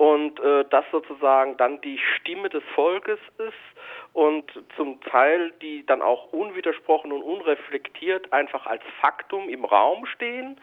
und 0.00 0.40
äh, 0.40 0.64
das 0.70 0.84
sozusagen 0.92 1.58
dann 1.58 1.80
die 1.82 1.98
Stimme 1.98 2.48
des 2.48 2.62
Volkes 2.74 3.18
ist 3.36 4.14
und 4.14 4.50
zum 4.76 4.98
Teil 5.02 5.52
die 5.60 5.84
dann 5.84 6.00
auch 6.00 6.32
unwidersprochen 6.32 7.12
und 7.12 7.22
unreflektiert 7.22 8.32
einfach 8.32 8.66
als 8.66 8.82
Faktum 9.00 9.48
im 9.48 9.64
Raum 9.64 10.06
stehen. 10.06 10.58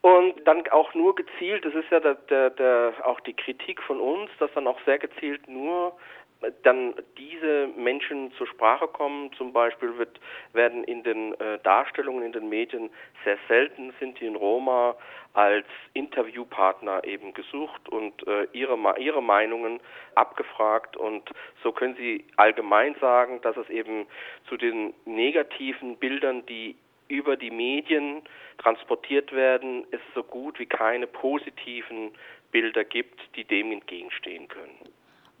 Und 0.00 0.34
dann 0.46 0.66
auch 0.68 0.92
nur 0.94 1.14
gezielt, 1.14 1.64
das 1.64 1.74
ist 1.74 1.90
ja 1.90 2.00
der, 2.00 2.14
der, 2.14 2.50
der, 2.50 2.94
auch 3.04 3.20
die 3.20 3.32
Kritik 3.32 3.82
von 3.82 4.00
uns, 4.00 4.30
dass 4.38 4.52
dann 4.54 4.66
auch 4.66 4.78
sehr 4.84 4.98
gezielt 4.98 5.46
nur 5.48 5.94
dann 6.62 6.94
diese 7.18 7.68
Menschen 7.76 8.32
zur 8.32 8.46
Sprache 8.46 8.88
kommen. 8.88 9.32
Zum 9.34 9.52
Beispiel 9.52 9.96
wird, 9.98 10.20
werden 10.52 10.84
in 10.84 11.02
den 11.02 11.34
äh, 11.40 11.58
Darstellungen 11.62 12.24
in 12.24 12.32
den 12.32 12.48
Medien 12.48 12.90
sehr 13.24 13.38
selten 13.48 13.92
Sinti 13.98 14.26
und 14.28 14.36
Roma 14.36 14.96
als 15.34 15.66
Interviewpartner 15.94 17.04
eben 17.04 17.34
gesucht 17.34 17.88
und 17.88 18.26
äh, 18.26 18.46
ihre, 18.52 18.76
ihre 18.98 19.22
Meinungen 19.22 19.80
abgefragt. 20.14 20.96
Und 20.96 21.28
so 21.62 21.72
können 21.72 21.96
Sie 21.96 22.24
allgemein 22.36 22.94
sagen, 23.00 23.40
dass 23.42 23.56
es 23.56 23.68
eben 23.68 24.06
zu 24.48 24.56
den 24.56 24.94
negativen 25.04 25.96
Bildern, 25.96 26.46
die 26.46 26.76
über 27.08 27.36
die 27.36 27.50
Medien 27.50 28.22
transportiert 28.58 29.32
werden, 29.32 29.86
es 29.90 30.00
so 30.14 30.22
gut 30.22 30.58
wie 30.58 30.66
keine 30.66 31.06
positiven 31.06 32.12
Bilder 32.50 32.84
gibt, 32.84 33.20
die 33.36 33.44
dem 33.44 33.72
entgegenstehen 33.72 34.48
können. 34.48 34.78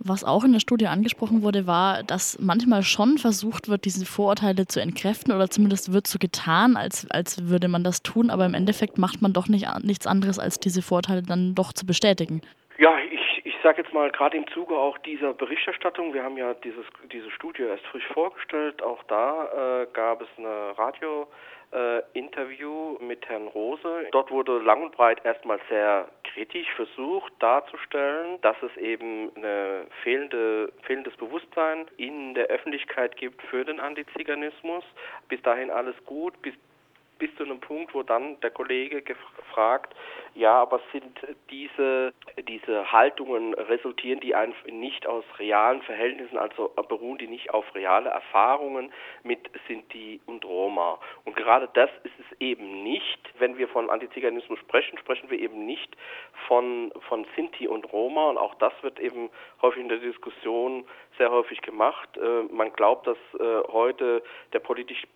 Was 0.06 0.22
auch 0.22 0.44
in 0.44 0.52
der 0.52 0.60
Studie 0.60 0.86
angesprochen 0.86 1.42
wurde, 1.42 1.66
war, 1.66 2.02
dass 2.02 2.38
manchmal 2.38 2.82
schon 2.82 3.16
versucht 3.16 3.70
wird, 3.70 3.86
diese 3.86 4.04
Vorurteile 4.04 4.66
zu 4.66 4.80
entkräften 4.80 5.32
oder 5.32 5.48
zumindest 5.48 5.94
wird 5.94 6.06
so 6.06 6.18
getan, 6.18 6.76
als, 6.76 7.10
als 7.10 7.48
würde 7.48 7.68
man 7.68 7.84
das 7.84 8.02
tun, 8.02 8.28
aber 8.28 8.44
im 8.44 8.52
Endeffekt 8.52 8.98
macht 8.98 9.22
man 9.22 9.32
doch 9.32 9.48
nicht, 9.48 9.66
nichts 9.82 10.06
anderes, 10.06 10.38
als 10.38 10.60
diese 10.60 10.82
Vorurteile 10.82 11.22
dann 11.22 11.54
doch 11.54 11.72
zu 11.72 11.86
bestätigen. 11.86 12.42
Ja, 12.76 12.98
ich, 12.98 13.46
ich 13.46 13.54
sage 13.62 13.80
jetzt 13.80 13.94
mal, 13.94 14.10
gerade 14.10 14.36
im 14.36 14.46
Zuge 14.48 14.76
auch 14.76 14.98
dieser 14.98 15.32
Berichterstattung, 15.32 16.12
wir 16.12 16.22
haben 16.22 16.36
ja 16.36 16.52
dieses, 16.52 16.84
diese 17.10 17.30
Studie 17.30 17.62
erst 17.62 17.86
frisch 17.86 18.06
vorgestellt, 18.12 18.82
auch 18.82 19.02
da 19.04 19.82
äh, 19.82 19.86
gab 19.94 20.20
es 20.20 20.28
eine 20.36 20.76
Radio- 20.76 21.28
äh, 21.74 22.02
Interview 22.12 22.96
mit 23.00 23.28
Herrn 23.28 23.48
Rose. 23.48 24.06
Dort 24.12 24.30
wurde 24.30 24.58
lang 24.58 24.82
und 24.82 24.92
breit 24.92 25.24
erstmal 25.24 25.60
sehr 25.68 26.08
kritisch 26.22 26.68
versucht 26.74 27.32
darzustellen, 27.40 28.40
dass 28.42 28.56
es 28.62 28.76
eben 28.76 29.30
eine 29.36 29.86
fehlende, 30.02 30.72
fehlendes 30.82 31.16
Bewusstsein 31.16 31.86
in 31.96 32.34
der 32.34 32.46
Öffentlichkeit 32.46 33.16
gibt 33.16 33.42
für 33.42 33.64
den 33.64 33.80
Antiziganismus. 33.80 34.84
Bis 35.28 35.42
dahin 35.42 35.70
alles 35.70 35.96
gut, 36.04 36.40
bis 36.42 36.54
bis 37.18 37.34
zu 37.36 37.44
einem 37.44 37.60
Punkt, 37.60 37.94
wo 37.94 38.02
dann 38.02 38.40
der 38.40 38.50
Kollege 38.50 39.02
gefragt, 39.02 39.94
ja, 40.34 40.60
aber 40.60 40.80
sind 40.92 41.18
diese, 41.50 42.12
diese 42.48 42.90
Haltungen, 42.90 43.54
resultieren 43.54 44.20
die 44.20 44.34
nicht 44.72 45.06
aus 45.06 45.24
realen 45.38 45.82
Verhältnissen, 45.82 46.38
also 46.38 46.72
beruhen 46.88 47.18
die 47.18 47.28
nicht 47.28 47.54
auf 47.54 47.64
reale 47.74 48.10
Erfahrungen 48.10 48.92
mit 49.22 49.38
Sinti 49.68 50.20
und 50.26 50.44
Roma? 50.44 50.98
Und 51.24 51.36
gerade 51.36 51.68
das 51.74 51.90
ist 52.02 52.14
es 52.18 52.40
eben 52.40 52.82
nicht. 52.82 53.20
Wenn 53.38 53.58
wir 53.58 53.68
von 53.68 53.90
Antiziganismus 53.90 54.58
sprechen, 54.58 54.98
sprechen 54.98 55.30
wir 55.30 55.38
eben 55.38 55.64
nicht 55.66 55.96
von, 56.48 56.92
von 57.08 57.26
Sinti 57.36 57.68
und 57.68 57.92
Roma. 57.92 58.30
Und 58.30 58.38
auch 58.38 58.54
das 58.56 58.72
wird 58.82 58.98
eben 58.98 59.30
häufig 59.62 59.82
in 59.82 59.88
der 59.88 59.98
Diskussion 59.98 60.84
sehr 61.16 61.30
häufig 61.30 61.60
gemacht. 61.62 62.08
Äh, 62.16 62.42
man 62.52 62.72
glaubt, 62.72 63.06
dass 63.06 63.18
äh, 63.38 63.62
heute 63.72 64.22
der 64.52 64.58
politisch 64.58 65.06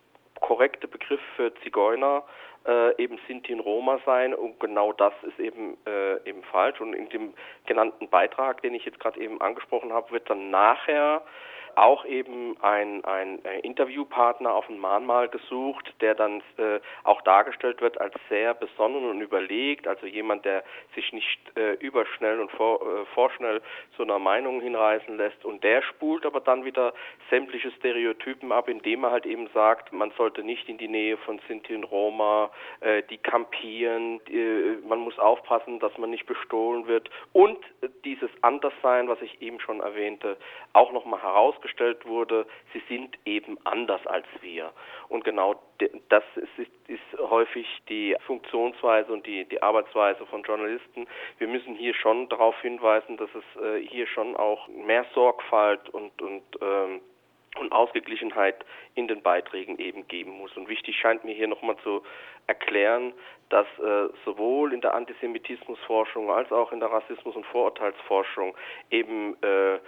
korrekte 0.41 0.87
Begriff 0.87 1.21
für 1.35 1.53
Zigeuner 1.63 2.23
äh, 2.67 3.01
eben 3.01 3.19
Sinti 3.27 3.53
und 3.53 3.61
Roma 3.61 3.99
sein. 4.05 4.33
Und 4.33 4.59
genau 4.59 4.93
das 4.93 5.13
ist 5.23 5.39
eben 5.39 5.77
äh, 5.85 6.17
eben 6.27 6.43
falsch. 6.43 6.79
Und 6.81 6.93
in 6.93 7.09
dem 7.09 7.33
genannten 7.65 8.09
Beitrag, 8.09 8.61
den 8.61 8.73
ich 8.73 8.85
jetzt 8.85 8.99
gerade 8.99 9.19
eben 9.19 9.41
angesprochen 9.41 9.93
habe, 9.93 10.11
wird 10.11 10.29
dann 10.29 10.49
nachher 10.49 11.21
auch 11.75 12.05
eben 12.05 12.55
ein, 12.61 13.03
ein 13.05 13.43
äh, 13.45 13.59
Interviewpartner 13.59 14.53
auf 14.53 14.69
ein 14.69 14.77
Mahnmal 14.77 15.29
gesucht, 15.29 15.93
der 16.01 16.15
dann 16.15 16.41
äh, 16.57 16.79
auch 17.03 17.21
dargestellt 17.21 17.81
wird 17.81 17.99
als 17.99 18.13
sehr 18.29 18.53
besonnen 18.53 19.09
und 19.09 19.21
überlegt, 19.21 19.87
also 19.87 20.05
jemand, 20.05 20.45
der 20.45 20.63
sich 20.95 21.11
nicht 21.13 21.39
äh, 21.55 21.73
überschnell 21.75 22.39
und 22.39 22.51
vor, 22.51 22.81
äh, 22.81 23.05
vorschnell 23.13 23.61
zu 23.95 24.03
einer 24.03 24.19
Meinung 24.19 24.61
hinreißen 24.61 25.17
lässt. 25.17 25.45
Und 25.45 25.63
der 25.63 25.81
spult 25.81 26.25
aber 26.25 26.39
dann 26.39 26.65
wieder 26.65 26.93
sämtliche 27.29 27.71
Stereotypen 27.71 28.51
ab, 28.51 28.69
indem 28.69 29.03
er 29.03 29.11
halt 29.11 29.25
eben 29.25 29.47
sagt, 29.53 29.93
man 29.93 30.11
sollte 30.17 30.43
nicht 30.43 30.69
in 30.69 30.77
die 30.77 30.87
Nähe 30.87 31.17
von 31.17 31.39
Sinti 31.47 31.75
und 31.75 31.85
Roma, 31.85 32.51
äh, 32.81 33.03
die 33.09 33.17
kampieren, 33.17 34.21
äh, 34.27 34.77
man 34.87 34.99
muss 34.99 35.17
aufpassen, 35.19 35.79
dass 35.79 35.97
man 35.97 36.09
nicht 36.09 36.25
bestohlen 36.25 36.87
wird 36.87 37.09
und 37.33 37.57
dieses 38.05 38.29
Anderssein, 38.41 39.07
was 39.07 39.21
ich 39.21 39.41
eben 39.41 39.59
schon 39.59 39.79
erwähnte, 39.79 40.37
auch 40.73 40.91
nochmal 40.91 41.21
herausgestellt 41.59 42.05
wurde, 42.05 42.45
sie 42.73 42.81
sind 42.87 43.17
eben 43.25 43.57
anders 43.65 44.05
als 44.07 44.25
wir. 44.41 44.71
Und 45.07 45.23
genau 45.23 45.55
das 46.09 46.23
ist, 46.35 46.69
ist 46.87 47.19
häufig 47.19 47.67
die 47.87 48.15
Funktionsweise 48.25 49.11
und 49.11 49.25
die, 49.25 49.45
die 49.45 49.61
Arbeitsweise 49.61 50.25
von 50.25 50.43
Journalisten. 50.43 51.07
Wir 51.37 51.47
müssen 51.47 51.75
hier 51.75 51.93
schon 51.93 52.29
darauf 52.29 52.59
hinweisen, 52.61 53.17
dass 53.17 53.29
es 53.33 53.61
äh, 53.61 53.85
hier 53.87 54.07
schon 54.07 54.35
auch 54.35 54.67
mehr 54.67 55.05
Sorgfalt 55.13 55.89
und, 55.89 56.21
und 56.21 56.43
ähm, 56.61 57.01
und 57.57 57.71
Ausgeglichenheit 57.71 58.63
in 58.95 59.07
den 59.07 59.21
Beiträgen 59.21 59.77
eben 59.79 60.07
geben 60.07 60.31
muss. 60.31 60.55
Und 60.55 60.69
wichtig 60.69 60.95
scheint 60.97 61.23
mir 61.23 61.33
hier 61.33 61.47
nochmal 61.47 61.77
zu 61.83 62.03
erklären, 62.47 63.13
dass 63.49 63.67
äh, 63.79 64.09
sowohl 64.25 64.73
in 64.73 64.81
der 64.81 64.93
Antisemitismusforschung 64.93 66.29
als 66.29 66.51
auch 66.51 66.71
in 66.71 66.79
der 66.79 66.91
Rassismus- 66.91 67.35
und 67.35 67.45
Vorurteilsforschung 67.47 68.55
eben 68.91 69.35
äh, 69.41 69.75
äh, 69.75 69.79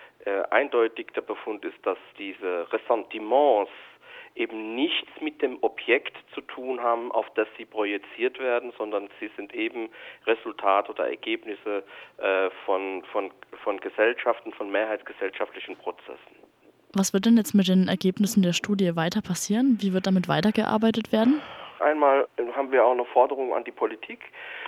eindeutig 0.50 1.08
der 1.15 1.21
Befund 1.21 1.63
ist, 1.65 1.78
dass 1.86 1.97
diese 2.17 2.71
Ressentiments 2.71 3.71
eben 4.36 4.76
nichts 4.76 5.10
mit 5.19 5.41
dem 5.41 5.58
Objekt 5.62 6.15
zu 6.34 6.41
tun 6.41 6.82
haben, 6.82 7.12
auf 7.12 7.30
das 7.36 7.47
sie 7.58 7.65
projiziert 7.65 8.39
werden, 8.39 8.71
sondern 8.78 9.10
sie 9.19 9.30
sind 9.36 9.54
eben 9.54 9.89
Resultat 10.26 10.89
oder 10.89 11.10
Ergebnisse 11.10 11.84
äh, 12.17 12.50
von, 12.65 13.04
von, 13.12 13.32
von 13.63 13.80
Gesellschaften, 13.80 14.54
von 14.54 14.71
mehrheitsgesellschaftlichen 14.71 15.76
Prozessen. 15.78 16.41
Was 16.94 17.14
wird 17.14 17.26
denn 17.26 17.38
jetzt 17.38 17.54
mit 17.54 17.68
den 17.68 17.88
Ergebnissen 17.88 18.44
der 18.44 18.54
Studie 18.54 18.96
weiter 18.96 19.22
passieren? 19.22 19.78
Wie 19.80 19.94
wird 19.94 20.08
damit 20.08 20.28
weitergearbeitet 20.28 21.12
werden? 21.12 21.42
Einmal 21.80 22.28
haben 22.56 22.72
wir 22.72 22.86
auch 22.86 22.92
eine 22.92 23.06
Forderung 23.06 23.54
an 23.54 23.64
die 23.64 23.72
Politik. 23.72 24.20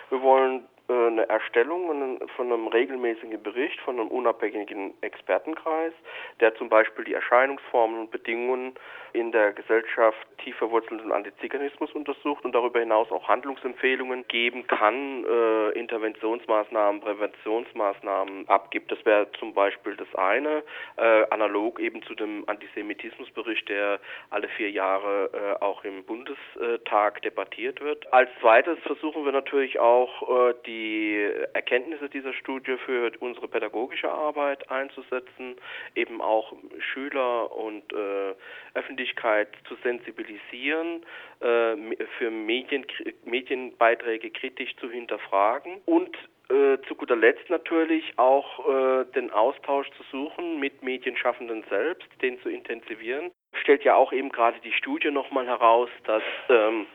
Wir 0.09 0.21
wollen 0.21 0.63
eine 0.93 1.27
Erstellung 1.29 2.19
von 2.35 2.51
einem 2.51 2.67
regelmäßigen 2.67 3.41
Bericht 3.41 3.79
von 3.81 3.99
einem 3.99 4.09
unabhängigen 4.09 4.93
Expertenkreis, 5.01 5.93
der 6.39 6.55
zum 6.55 6.69
Beispiel 6.69 7.05
die 7.05 7.13
Erscheinungsformen 7.13 7.99
und 7.99 8.11
Bedingungen 8.11 8.73
in 9.13 9.31
der 9.31 9.53
Gesellschaft 9.53 10.17
tief 10.43 10.55
verwurzelten 10.57 11.11
Antiziganismus 11.11 11.91
untersucht 11.91 12.43
und 12.43 12.53
darüber 12.53 12.79
hinaus 12.79 13.11
auch 13.11 13.27
Handlungsempfehlungen 13.27 14.27
geben 14.27 14.67
kann, 14.67 15.23
äh, 15.23 15.69
Interventionsmaßnahmen, 15.71 16.99
Präventionsmaßnahmen 17.01 18.49
abgibt. 18.49 18.91
Das 18.91 19.05
wäre 19.05 19.31
zum 19.39 19.53
Beispiel 19.53 19.95
das 19.95 20.13
eine, 20.15 20.63
äh, 20.97 21.25
analog 21.29 21.79
eben 21.79 22.01
zu 22.03 22.15
dem 22.15 22.43
Antisemitismusbericht, 22.47 23.69
der 23.69 23.99
alle 24.31 24.47
vier 24.49 24.71
Jahre 24.71 25.29
äh, 25.33 25.63
auch 25.63 25.83
im 25.83 26.03
Bundestag 26.03 27.21
debattiert 27.21 27.81
wird. 27.81 28.11
Als 28.11 28.29
zweites 28.41 28.79
versuchen 28.79 29.25
wir 29.25 29.31
natürlich 29.31 29.79
auch 29.79 30.49
äh, 30.49 30.53
die 30.83 31.29
Erkenntnisse 31.53 32.09
dieser 32.09 32.33
Studie 32.33 32.75
für 32.85 33.11
unsere 33.19 33.47
pädagogische 33.47 34.11
Arbeit 34.11 34.69
einzusetzen, 34.69 35.55
eben 35.95 36.21
auch 36.21 36.53
Schüler 36.79 37.55
und 37.55 37.83
äh, 37.93 38.33
Öffentlichkeit 38.73 39.49
zu 39.67 39.75
sensibilisieren, 39.83 41.05
äh, 41.39 41.75
für 42.17 42.29
Medien, 42.31 42.85
Medienbeiträge 43.23 44.29
kritisch 44.31 44.75
zu 44.77 44.89
hinterfragen 44.89 45.81
und 45.85 46.15
äh, 46.49 46.77
zu 46.87 46.95
guter 46.95 47.15
Letzt 47.15 47.49
natürlich 47.49 48.03
auch 48.17 48.67
äh, 48.67 49.05
den 49.15 49.31
Austausch 49.31 49.89
zu 49.91 50.03
suchen 50.11 50.59
mit 50.59 50.83
Medienschaffenden 50.83 51.63
selbst, 51.69 52.07
den 52.21 52.41
zu 52.41 52.49
intensivieren. 52.49 53.31
Stellt 53.61 53.83
ja 53.85 53.95
auch 53.95 54.11
eben 54.11 54.29
gerade 54.29 54.59
die 54.59 54.73
Studie 54.73 55.11
nochmal 55.11 55.47
heraus, 55.47 55.89
dass 56.05 56.23
ähm, 56.49 56.87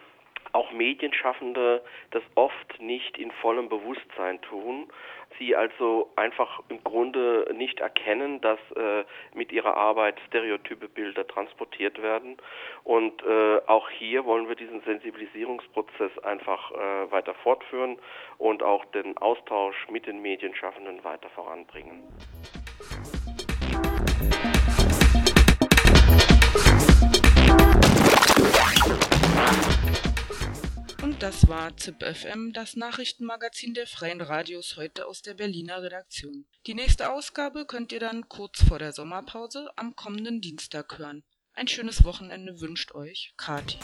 auch 0.53 0.73
Medienschaffende 0.73 1.83
das 2.11 2.23
oft 2.35 2.81
nicht 2.81 3.19
in 3.19 3.31
vollem 3.31 3.69
Bewusstsein 3.69 4.41
tun. 4.43 4.89
Sie 5.39 5.55
also 5.55 6.11
einfach 6.17 6.61
im 6.69 6.83
Grunde 6.83 7.53
nicht 7.55 7.81
erkennen, 7.81 8.41
dass 8.41 8.59
äh, 8.75 9.05
mit 9.35 9.53
ihrer 9.53 9.77
Arbeit 9.77 10.19
stereotype 10.27 10.89
Bilder 10.89 11.27
transportiert 11.27 12.03
werden. 12.03 12.37
Und 12.83 13.23
äh, 13.23 13.61
auch 13.67 13.89
hier 13.91 14.25
wollen 14.25 14.49
wir 14.49 14.57
diesen 14.57 14.81
Sensibilisierungsprozess 14.83 16.19
einfach 16.25 16.73
äh, 16.73 17.11
weiter 17.11 17.35
fortführen 17.35 17.99
und 18.39 18.63
auch 18.63 18.85
den 18.87 19.17
Austausch 19.19 19.77
mit 19.91 20.07
den 20.07 20.23
Medienschaffenden 20.23 21.05
weiter 21.05 21.29
voranbringen. 21.31 22.03
Das 31.19 31.49
war 31.49 31.77
ZIP 31.77 32.05
FM, 32.05 32.53
das 32.53 32.77
Nachrichtenmagazin 32.77 33.75
der 33.75 33.89
Freien 33.89 34.21
Radios 34.21 34.77
heute 34.77 35.07
aus 35.07 35.21
der 35.21 35.35
Berliner 35.35 35.83
Redaktion. 35.83 36.47
Die 36.67 36.75
nächste 36.75 37.11
Ausgabe 37.11 37.67
könnt 37.67 37.91
ihr 37.91 37.99
dann 37.99 38.29
kurz 38.29 38.63
vor 38.63 38.79
der 38.79 38.93
Sommerpause 38.93 39.69
am 39.75 39.97
kommenden 39.97 40.41
Dienstag 40.41 40.99
hören. 40.99 41.25
Ein 41.55 41.67
schönes 41.67 42.05
Wochenende 42.05 42.61
wünscht 42.61 42.95
euch 42.95 43.35
Kati. 43.37 43.79